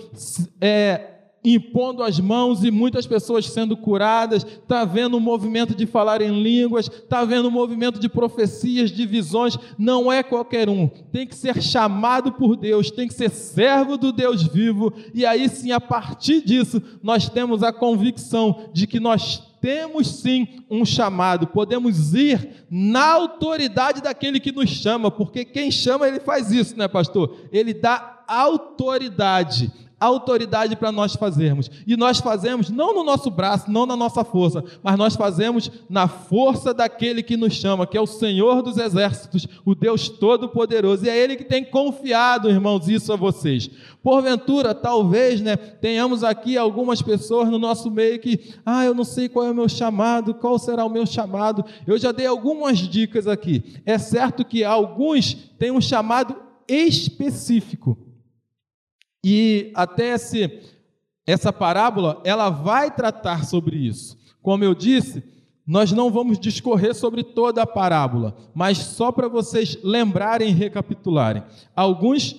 é, 0.60 1.21
impondo 1.44 2.04
as 2.04 2.20
mãos 2.20 2.64
e 2.64 2.70
muitas 2.70 3.08
pessoas 3.08 3.48
sendo 3.48 3.76
curadas, 3.76 4.44
está 4.44 4.86
vendo 4.86 5.18
um 5.18 5.20
movimento 5.20 5.76
de 5.76 5.86
falar 5.86 6.22
em 6.22 6.42
línguas, 6.42 6.88
está 6.88 7.26
vendo 7.26 7.48
um 7.48 7.52
movimento 7.52 8.00
de 8.00 8.08
profecias, 8.08 8.92
de 8.92 9.06
visões, 9.06 9.58
não 9.78 10.12
é 10.12 10.22
qualquer 10.22 10.70
um, 10.70 10.88
tem 10.88 11.26
que 11.26 11.36
ser 11.36 11.62
chamado 11.62 12.32
por 12.32 12.56
Deus, 12.56 12.92
tem 12.92 13.08
que 13.08 13.14
ser 13.14 13.32
servo 13.32 13.98
do 13.98 14.12
Deus 14.12 14.44
vivo, 14.44 14.94
e 15.14 15.26
aí 15.26 15.50
sim, 15.50 15.72
a 15.72 15.82
partir 15.82 16.42
disso, 16.42 16.82
nós 17.02 17.28
temos 17.28 17.64
a 17.64 17.74
convicção 17.74 18.70
de 18.72 18.86
que 18.86 19.00
nós 19.00 19.52
temos 19.60 20.08
sim 20.08 20.48
um 20.70 20.84
chamado, 20.84 21.48
podemos 21.48 22.14
ir 22.16 22.66
na 22.70 23.14
autoridade 23.14 24.02
daquele 24.02 24.40
que 24.40 24.52
nos 24.52 24.70
chama, 24.70 25.12
porque 25.12 25.46
quem 25.46 25.70
chama, 25.70 26.08
ele 26.08 26.20
faz 26.20 26.52
isso, 26.52 26.78
né, 26.78 26.88
pastor? 26.88 27.36
Ele 27.52 27.74
dá 27.74 28.24
autoridade 28.28 29.72
autoridade 30.02 30.76
para 30.76 30.92
nós 30.92 31.16
fazermos. 31.16 31.70
E 31.86 31.96
nós 31.96 32.20
fazemos 32.20 32.70
não 32.70 32.94
no 32.94 33.04
nosso 33.04 33.30
braço, 33.30 33.70
não 33.70 33.86
na 33.86 33.96
nossa 33.96 34.24
força, 34.24 34.64
mas 34.82 34.98
nós 34.98 35.16
fazemos 35.16 35.72
na 35.88 36.08
força 36.08 36.74
daquele 36.74 37.22
que 37.22 37.38
nos 37.38 37.54
chama, 37.54 37.86
que 37.86 37.98
é 37.98 38.02
o 38.02 38.08
Senhor 38.08 38.64
dos 38.64 38.78
exércitos, 38.78 39.48
o 39.64 39.76
Deus 39.76 40.10
Todo-Poderoso. 40.10 41.06
E 41.06 41.10
é 41.10 41.18
Ele 41.18 41.36
que 41.36 41.44
tem 41.44 41.64
confiado, 41.64 42.50
irmãos, 42.50 42.88
isso 42.90 43.14
a 43.14 43.16
vocês. 43.16 43.70
Porventura, 44.04 44.74
talvez, 44.74 45.40
né, 45.42 45.56
tenhamos 45.56 46.24
aqui 46.24 46.58
algumas 46.58 47.02
pessoas 47.02 47.50
no 47.50 47.60
nosso 47.60 47.92
meio 47.92 48.20
que, 48.20 48.56
ah, 48.66 48.84
eu 48.84 48.96
não 48.96 49.04
sei 49.04 49.30
qual 49.30 49.46
é 49.46 49.52
o 49.52 49.56
meu 49.56 49.70
chamado, 49.70 50.34
qual 50.34 50.58
será 50.58 50.84
o 50.84 50.90
meu 50.90 51.06
chamado. 51.06 51.64
Eu 51.86 51.98
já 52.00 52.12
dei 52.12 52.26
algumas 52.26 52.80
dicas 52.80 53.28
aqui. 53.28 53.64
É 53.86 54.00
certo 54.00 54.44
que 54.44 54.64
alguns 54.64 55.36
têm 55.60 55.70
um 55.72 55.82
chamado 55.82 56.36
específico. 56.68 58.11
E 59.24 59.72
até 59.76 60.14
esse, 60.14 60.62
essa 61.26 61.54
parábola, 61.54 62.22
ela 62.24 62.50
vai 62.50 62.90
tratar 62.90 63.46
sobre 63.46 63.78
isso. 63.78 64.18
Como 64.42 64.64
eu 64.64 64.74
disse, 64.74 65.24
nós 65.66 65.92
não 65.92 66.10
vamos 66.10 66.40
discorrer 66.40 66.96
sobre 66.96 67.24
toda 67.24 67.62
a 67.62 67.68
parábola, 67.68 68.36
mas 68.54 68.78
só 68.80 69.12
para 69.12 69.28
vocês 69.28 69.78
lembrarem 69.84 70.50
e 70.50 70.54
recapitularem. 70.54 71.44
Alguns, 71.76 72.36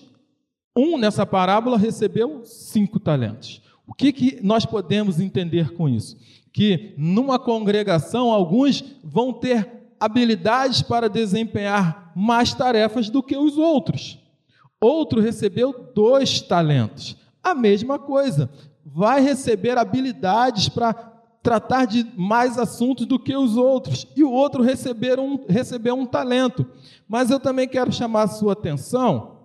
um 0.76 0.98
nessa 0.98 1.24
parábola 1.24 1.78
recebeu 1.78 2.42
cinco 2.44 2.98
talentos. 2.98 3.62
O 3.86 3.94
que, 3.94 4.12
que 4.12 4.40
nós 4.42 4.66
podemos 4.66 5.20
entender 5.20 5.72
com 5.72 5.88
isso? 5.88 6.16
Que 6.52 6.94
numa 6.98 7.38
congregação, 7.38 8.30
alguns 8.30 8.84
vão 9.02 9.32
ter 9.32 9.68
habilidades 9.98 10.82
para 10.82 11.08
desempenhar 11.08 12.12
mais 12.16 12.52
tarefas 12.52 13.08
do 13.08 13.22
que 13.22 13.36
os 13.36 13.56
outros. 13.56 14.18
Outro 14.82 15.20
recebeu 15.20 15.90
dois 15.94 16.40
talentos. 16.40 17.16
A 17.40 17.54
mesma 17.54 18.00
coisa. 18.00 18.50
Vai 18.84 19.20
receber 19.20 19.78
habilidades 19.78 20.68
para 20.68 20.92
tratar 21.40 21.84
de 21.84 22.04
mais 22.16 22.58
assuntos 22.58 23.06
do 23.06 23.16
que 23.16 23.36
os 23.36 23.56
outros. 23.56 24.08
E 24.16 24.24
o 24.24 24.30
outro 24.32 24.60
receber 24.60 25.20
um, 25.20 25.46
recebeu 25.48 25.94
um 25.94 26.04
talento. 26.04 26.66
Mas 27.08 27.30
eu 27.30 27.38
também 27.38 27.68
quero 27.68 27.92
chamar 27.92 28.22
a 28.22 28.28
sua 28.28 28.54
atenção 28.54 29.38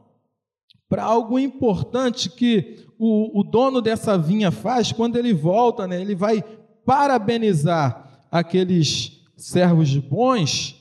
para 0.90 1.04
algo 1.04 1.38
importante 1.38 2.32
que 2.32 2.88
o, 2.98 3.40
o, 3.40 3.44
dono 3.44 3.80
dessa 3.80 4.18
vinha 4.18 4.50
faz 4.50 4.92
quando 4.92 5.18
ele 5.18 5.34
volta, 5.34 5.86
né? 5.86 6.02
ele 6.02 6.16
vai 6.16 6.44
parabenizar 6.84 8.26
aqueles 8.32 9.22
servos 9.36 9.96
bons 9.98 10.77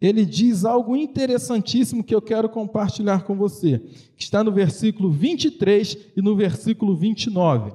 ele 0.00 0.24
diz 0.24 0.64
algo 0.64 0.96
interessantíssimo 0.96 2.02
que 2.02 2.14
eu 2.14 2.22
quero 2.22 2.48
compartilhar 2.48 3.24
com 3.24 3.36
você, 3.36 3.78
que 4.16 4.22
está 4.22 4.42
no 4.42 4.50
versículo 4.50 5.10
23 5.10 5.96
e 6.16 6.22
no 6.22 6.34
versículo 6.34 6.96
29. 6.96 7.72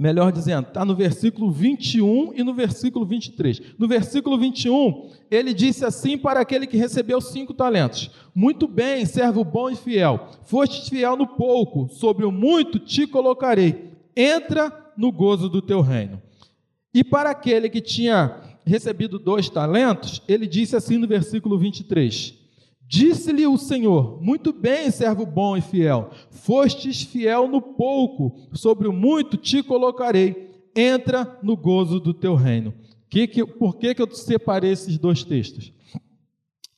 Melhor 0.00 0.30
dizendo, 0.30 0.68
está 0.68 0.84
no 0.84 0.94
versículo 0.94 1.50
21 1.50 2.32
e 2.32 2.44
no 2.44 2.54
versículo 2.54 3.04
23. 3.04 3.60
No 3.76 3.88
versículo 3.88 4.38
21, 4.38 5.10
ele 5.28 5.52
disse 5.52 5.84
assim 5.84 6.16
para 6.16 6.38
aquele 6.38 6.68
que 6.68 6.76
recebeu 6.76 7.20
cinco 7.20 7.52
talentos: 7.52 8.08
Muito 8.32 8.68
bem, 8.68 9.04
servo 9.04 9.42
bom 9.42 9.68
e 9.68 9.74
fiel, 9.74 10.28
foste 10.44 10.88
fiel 10.88 11.16
no 11.16 11.26
pouco, 11.26 11.88
sobre 11.88 12.24
o 12.24 12.30
muito 12.30 12.78
te 12.78 13.08
colocarei. 13.08 13.90
Entra 14.16 14.72
no 14.96 15.10
gozo 15.10 15.48
do 15.48 15.60
teu 15.60 15.80
reino. 15.80 16.22
E 16.94 17.02
para 17.02 17.30
aquele 17.30 17.68
que 17.68 17.80
tinha 17.80 18.47
recebido 18.68 19.18
dois 19.18 19.48
talentos, 19.48 20.22
ele 20.28 20.46
disse 20.46 20.76
assim 20.76 20.98
no 20.98 21.08
versículo 21.08 21.58
23: 21.58 22.34
Disse-lhe 22.86 23.46
o 23.46 23.58
Senhor: 23.58 24.22
Muito 24.22 24.52
bem, 24.52 24.90
servo 24.90 25.26
bom 25.26 25.56
e 25.56 25.60
fiel, 25.60 26.10
fostes 26.30 27.02
fiel 27.02 27.48
no 27.48 27.60
pouco, 27.60 28.38
sobre 28.52 28.86
o 28.86 28.92
muito 28.92 29.36
te 29.36 29.62
colocarei, 29.62 30.62
entra 30.76 31.38
no 31.42 31.56
gozo 31.56 31.98
do 31.98 32.14
teu 32.14 32.34
reino. 32.34 32.74
Que 33.10 33.26
que, 33.26 33.44
por 33.44 33.76
que, 33.76 33.94
que 33.94 34.02
eu 34.02 34.10
separei 34.10 34.72
esses 34.72 34.98
dois 34.98 35.24
textos? 35.24 35.72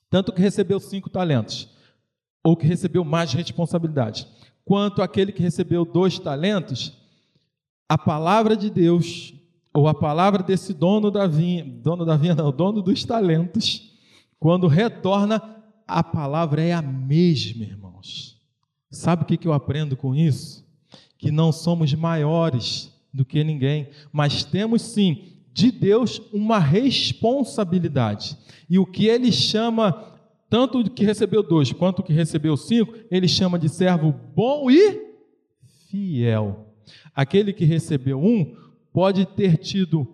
Tanto 0.08 0.32
que 0.32 0.40
recebeu 0.40 0.80
cinco 0.80 1.10
talentos, 1.10 1.68
ou 2.42 2.56
que 2.56 2.66
recebeu 2.66 3.04
mais 3.04 3.32
responsabilidade, 3.32 4.26
quanto 4.64 5.02
aquele 5.02 5.32
que 5.32 5.42
recebeu 5.42 5.84
dois 5.84 6.18
talentos, 6.18 6.96
a 7.88 7.98
palavra 7.98 8.56
de 8.56 8.70
Deus 8.70 9.34
ou 9.72 9.86
a 9.86 9.94
palavra 9.94 10.42
desse 10.42 10.74
dono 10.74 11.10
da 11.10 11.26
vinha, 11.26 11.64
dono 11.64 12.04
da 12.04 12.16
vinha 12.16 12.34
não, 12.34 12.50
dono 12.50 12.82
dos 12.82 13.04
talentos, 13.04 13.92
quando 14.38 14.66
retorna, 14.66 15.42
a 15.86 16.02
palavra 16.02 16.62
é 16.62 16.72
a 16.72 16.82
mesma, 16.82 17.64
irmãos. 17.64 18.40
Sabe 18.90 19.22
o 19.22 19.26
que 19.26 19.46
eu 19.46 19.52
aprendo 19.52 19.96
com 19.96 20.14
isso? 20.14 20.66
Que 21.16 21.30
não 21.30 21.52
somos 21.52 21.92
maiores 21.94 22.92
do 23.12 23.24
que 23.24 23.44
ninguém, 23.44 23.88
mas 24.12 24.44
temos 24.44 24.82
sim 24.82 25.30
de 25.52 25.70
Deus 25.70 26.20
uma 26.32 26.58
responsabilidade. 26.58 28.36
E 28.68 28.78
o 28.78 28.86
que 28.86 29.06
ele 29.06 29.30
chama, 29.30 29.92
tanto 30.48 30.80
o 30.80 30.90
que 30.90 31.04
recebeu 31.04 31.42
dois 31.42 31.72
quanto 31.72 32.00
o 32.00 32.02
que 32.02 32.12
recebeu 32.12 32.56
cinco, 32.56 32.94
ele 33.10 33.28
chama 33.28 33.58
de 33.58 33.68
servo 33.68 34.14
bom 34.34 34.70
e 34.70 35.10
fiel. 35.88 36.74
Aquele 37.14 37.52
que 37.52 37.64
recebeu 37.64 38.20
um, 38.20 38.56
pode 38.92 39.26
ter 39.26 39.56
tido 39.56 40.06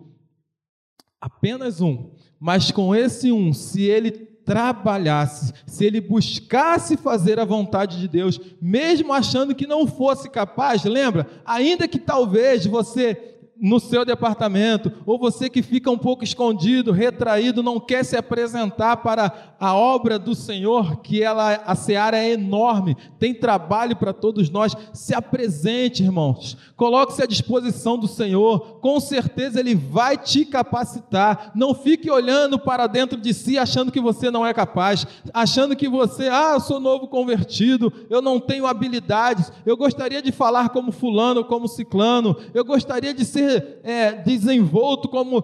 apenas 1.19 1.81
um, 1.81 2.11
mas 2.39 2.71
com 2.71 2.95
esse 2.95 3.31
um, 3.31 3.51
se 3.51 3.83
ele 3.83 4.11
trabalhasse, 4.11 5.53
se 5.65 5.83
ele 5.83 5.99
buscasse 5.99 6.95
fazer 6.95 7.37
a 7.37 7.43
vontade 7.43 7.99
de 7.99 8.07
Deus, 8.07 8.39
mesmo 8.61 9.11
achando 9.11 9.53
que 9.53 9.67
não 9.67 9.85
fosse 9.85 10.29
capaz, 10.29 10.85
lembra? 10.85 11.27
Ainda 11.45 11.85
que 11.85 11.99
talvez 11.99 12.65
você 12.65 13.36
no 13.59 13.79
seu 13.79 14.05
departamento, 14.05 14.91
ou 15.05 15.17
você 15.17 15.49
que 15.49 15.61
fica 15.61 15.89
um 15.89 15.97
pouco 15.97 16.23
escondido, 16.23 16.91
retraído, 16.91 17.63
não 17.63 17.79
quer 17.79 18.03
se 18.03 18.15
apresentar 18.15 18.97
para 18.97 19.55
a 19.59 19.75
obra 19.75 20.19
do 20.19 20.35
Senhor, 20.35 20.97
que 20.97 21.23
ela 21.23 21.55
a 21.65 21.75
seara 21.75 22.17
é 22.17 22.31
enorme, 22.31 22.95
tem 23.19 23.33
trabalho 23.33 23.95
para 23.95 24.13
todos 24.13 24.49
nós. 24.49 24.75
Se 24.93 25.13
apresente, 25.13 26.03
irmãos. 26.03 26.57
Coloque-se 26.75 27.23
à 27.23 27.25
disposição 27.25 27.97
do 27.97 28.07
Senhor. 28.07 28.79
Com 28.79 28.99
certeza 28.99 29.59
ele 29.59 29.75
vai 29.75 30.17
te 30.17 30.45
capacitar. 30.45 31.51
Não 31.55 31.73
fique 31.73 32.09
olhando 32.09 32.59
para 32.59 32.87
dentro 32.87 33.19
de 33.19 33.33
si 33.33 33.57
achando 33.57 33.91
que 33.91 33.99
você 33.99 34.29
não 34.29 34.45
é 34.45 34.53
capaz, 34.53 35.05
achando 35.33 35.75
que 35.75 35.87
você, 35.87 36.27
ah, 36.27 36.51
eu 36.53 36.59
sou 36.59 36.79
novo 36.79 37.07
convertido, 37.07 37.91
eu 38.09 38.21
não 38.21 38.39
tenho 38.39 38.67
habilidades, 38.67 39.51
eu 39.65 39.75
gostaria 39.75 40.21
de 40.21 40.31
falar 40.31 40.69
como 40.69 40.91
fulano, 40.91 41.43
como 41.43 41.67
ciclano, 41.67 42.35
eu 42.53 42.63
gostaria 42.63 43.13
de 43.13 43.25
ser 43.25 43.46
é, 43.83 44.13
desenvolto 44.13 45.07
como 45.09 45.41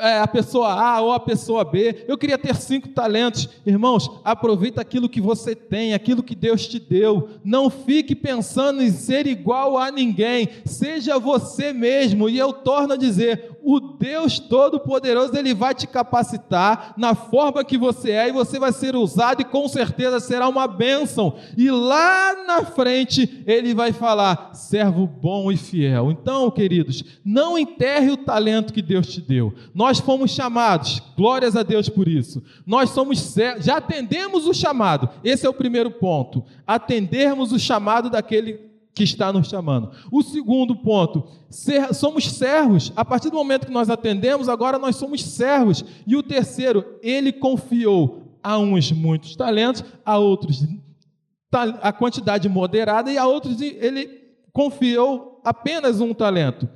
é, 0.00 0.18
a 0.18 0.26
pessoa 0.26 0.72
A 0.72 1.00
ou 1.00 1.12
a 1.12 1.20
pessoa 1.20 1.64
B. 1.64 2.04
Eu 2.08 2.18
queria 2.18 2.38
ter 2.38 2.54
cinco 2.56 2.88
talentos. 2.88 3.48
Irmãos, 3.64 4.10
aproveita 4.24 4.80
aquilo 4.80 5.08
que 5.08 5.20
você 5.20 5.54
tem, 5.54 5.94
aquilo 5.94 6.22
que 6.22 6.34
Deus 6.34 6.66
te 6.66 6.78
deu. 6.78 7.28
Não 7.44 7.70
fique 7.70 8.14
pensando 8.14 8.82
em 8.82 8.90
ser 8.90 9.26
igual 9.26 9.78
a 9.78 9.90
ninguém. 9.90 10.48
Seja 10.64 11.18
você 11.18 11.72
mesmo. 11.72 12.28
E 12.28 12.38
eu 12.38 12.52
torno 12.52 12.94
a 12.94 12.96
dizer: 12.96 13.58
o 13.62 13.80
Deus 13.80 14.38
Todo-Poderoso, 14.38 15.36
Ele 15.36 15.54
vai 15.54 15.74
te 15.74 15.86
capacitar 15.86 16.94
na 16.96 17.14
forma 17.14 17.64
que 17.64 17.78
você 17.78 18.12
é 18.12 18.28
e 18.28 18.32
você 18.32 18.58
vai 18.58 18.72
ser 18.72 18.96
usado 18.96 19.42
e 19.42 19.44
com 19.44 19.68
certeza 19.68 20.20
será 20.20 20.48
uma 20.48 20.66
bênção. 20.66 21.36
E 21.56 21.70
lá 21.70 22.44
na 22.46 22.64
frente, 22.64 23.42
Ele 23.46 23.74
vai 23.74 23.92
falar: 23.92 24.54
servo 24.54 25.06
bom 25.06 25.52
e 25.52 25.56
fiel. 25.56 26.10
Então, 26.10 26.50
queridos, 26.50 27.04
não 27.24 27.58
enterre 27.58 28.10
o 28.10 28.16
talento 28.16 28.72
que 28.72 28.82
Deus 28.82 29.06
te 29.06 29.20
deu. 29.20 29.54
Nós 29.90 29.98
fomos 29.98 30.30
chamados, 30.30 31.02
glórias 31.16 31.56
a 31.56 31.64
Deus 31.64 31.88
por 31.88 32.06
isso. 32.06 32.40
Nós 32.64 32.90
somos 32.90 33.34
já 33.58 33.78
atendemos 33.78 34.46
o 34.46 34.54
chamado. 34.54 35.08
Esse 35.24 35.44
é 35.44 35.50
o 35.50 35.52
primeiro 35.52 35.90
ponto. 35.90 36.44
Atendermos 36.64 37.50
o 37.50 37.58
chamado 37.58 38.08
daquele 38.08 38.70
que 38.94 39.02
está 39.02 39.32
nos 39.32 39.48
chamando. 39.48 39.90
O 40.12 40.22
segundo 40.22 40.76
ponto, 40.76 41.26
ser, 41.48 41.92
somos 41.92 42.30
servos. 42.30 42.92
A 42.94 43.04
partir 43.04 43.30
do 43.30 43.36
momento 43.36 43.66
que 43.66 43.72
nós 43.72 43.90
atendemos, 43.90 44.48
agora 44.48 44.78
nós 44.78 44.94
somos 44.94 45.24
servos. 45.24 45.84
E 46.06 46.14
o 46.14 46.22
terceiro, 46.22 46.84
ele 47.02 47.32
confiou 47.32 48.38
a 48.40 48.56
uns 48.58 48.92
muitos 48.92 49.34
talentos, 49.34 49.82
a 50.06 50.18
outros 50.18 50.64
a 51.82 51.92
quantidade 51.92 52.48
moderada 52.48 53.10
e 53.10 53.18
a 53.18 53.26
outros 53.26 53.60
ele 53.60 54.20
confiou 54.52 55.40
apenas 55.44 56.00
um 56.00 56.14
talento. 56.14 56.68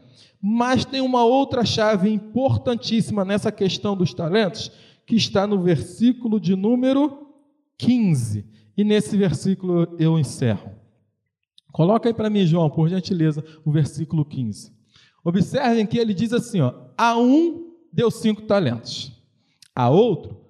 Mas 0.46 0.85
tem 0.85 1.00
uma 1.00 1.24
outra 1.24 1.64
chave 1.64 2.11
importantíssima 2.11 3.24
nessa 3.24 3.50
questão 3.50 3.96
dos 3.96 4.12
talentos, 4.12 4.70
que 5.07 5.16
está 5.16 5.46
no 5.46 5.62
versículo 5.62 6.38
de 6.38 6.54
número 6.54 7.30
15. 7.78 8.44
E 8.76 8.85
nesse 8.85 9.16
versículo 9.16 9.96
eu 9.98 10.18
encerro. 10.18 10.70
Coloca 11.72 12.11
aí 12.11 12.12
para 12.12 12.28
mim, 12.28 12.44
João, 12.44 12.68
por 12.68 12.90
gentileza, 12.90 13.42
o 13.64 13.72
versículo 13.72 14.22
15. 14.22 14.70
Observem 15.24 15.87
que 15.87 15.96
ele 15.96 16.12
diz 16.12 16.30
assim: 16.35 16.61
ó, 16.61 16.74
a 16.94 17.16
um 17.16 17.72
deu 17.90 18.11
cinco 18.11 18.42
talentos, 18.42 19.12
a 19.74 19.88
outro 19.88 20.44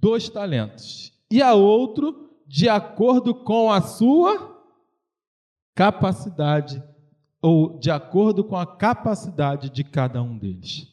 dois 0.00 0.26
talentos, 0.30 1.12
e 1.30 1.42
a 1.42 1.52
outro 1.52 2.30
de 2.46 2.66
acordo 2.66 3.34
com 3.34 3.70
a 3.70 3.82
sua 3.82 4.58
capacidade 5.74 6.82
ou 7.42 7.78
de 7.78 7.90
acordo 7.90 8.44
com 8.44 8.56
a 8.56 8.64
capacidade 8.64 9.68
de 9.68 9.82
cada 9.82 10.22
um 10.22 10.38
deles. 10.38 10.86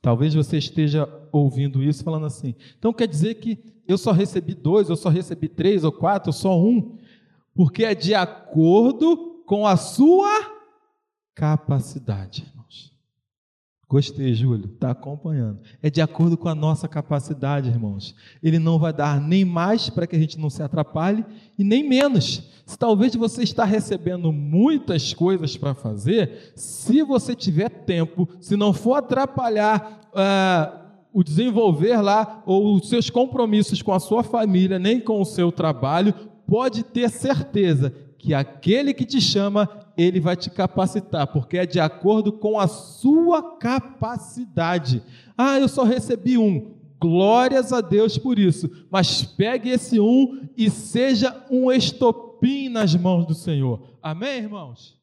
Talvez 0.00 0.32
você 0.32 0.56
esteja 0.56 1.06
ouvindo 1.32 1.82
isso 1.82 2.04
falando 2.04 2.26
assim. 2.26 2.54
Então 2.78 2.92
quer 2.92 3.08
dizer 3.08 3.34
que 3.34 3.58
eu 3.86 3.98
só 3.98 4.12
recebi 4.12 4.54
dois, 4.54 4.88
eu 4.88 4.96
só 4.96 5.08
recebi 5.08 5.48
três 5.48 5.82
ou 5.82 5.90
quatro, 5.90 6.28
ou 6.28 6.32
só 6.32 6.58
um, 6.58 6.96
porque 7.54 7.84
é 7.84 7.94
de 7.94 8.14
acordo 8.14 9.42
com 9.44 9.66
a 9.66 9.76
sua 9.76 10.30
capacidade. 11.34 12.50
Gostei, 13.90 14.32
Júlio, 14.34 14.70
está 14.72 14.92
acompanhando. 14.92 15.58
É 15.82 15.90
de 15.90 16.00
acordo 16.00 16.36
com 16.36 16.48
a 16.48 16.54
nossa 16.54 16.86
capacidade, 16.86 17.68
irmãos. 17.68 18.14
Ele 18.40 18.56
não 18.56 18.78
vai 18.78 18.92
dar 18.92 19.20
nem 19.20 19.44
mais 19.44 19.90
para 19.90 20.06
que 20.06 20.14
a 20.14 20.18
gente 20.18 20.38
não 20.38 20.48
se 20.48 20.62
atrapalhe 20.62 21.26
e 21.58 21.64
nem 21.64 21.88
menos. 21.88 22.40
Se 22.64 22.78
talvez 22.78 23.16
você 23.16 23.42
está 23.42 23.64
recebendo 23.64 24.30
muitas 24.30 25.12
coisas 25.12 25.56
para 25.56 25.74
fazer, 25.74 26.52
se 26.54 27.02
você 27.02 27.34
tiver 27.34 27.68
tempo, 27.68 28.28
se 28.40 28.56
não 28.56 28.72
for 28.72 28.94
atrapalhar 28.94 30.08
uh, 30.14 30.88
o 31.12 31.24
desenvolver 31.24 32.00
lá 32.00 32.44
ou 32.46 32.76
os 32.76 32.88
seus 32.88 33.10
compromissos 33.10 33.82
com 33.82 33.92
a 33.92 33.98
sua 33.98 34.22
família, 34.22 34.78
nem 34.78 35.00
com 35.00 35.20
o 35.20 35.24
seu 35.24 35.50
trabalho, 35.50 36.14
pode 36.46 36.84
ter 36.84 37.10
certeza 37.10 37.92
que 38.16 38.34
aquele 38.34 38.94
que 38.94 39.04
te 39.04 39.20
chama 39.20 39.68
ele 40.00 40.20
vai 40.20 40.36
te 40.36 40.50
capacitar, 40.50 41.26
porque 41.26 41.58
é 41.58 41.66
de 41.66 41.80
acordo 41.80 42.32
com 42.32 42.58
a 42.58 42.68
sua 42.68 43.56
capacidade. 43.58 45.02
Ah, 45.36 45.58
eu 45.58 45.68
só 45.68 45.82
recebi 45.82 46.38
um. 46.38 46.74
Glórias 47.00 47.72
a 47.72 47.80
Deus 47.80 48.18
por 48.18 48.38
isso. 48.38 48.70
Mas 48.90 49.22
pegue 49.24 49.70
esse 49.70 49.98
um 49.98 50.46
e 50.56 50.68
seja 50.68 51.44
um 51.50 51.72
estopim 51.72 52.68
nas 52.68 52.94
mãos 52.94 53.24
do 53.26 53.34
Senhor. 53.34 53.80
Amém, 54.02 54.38
irmãos? 54.38 54.99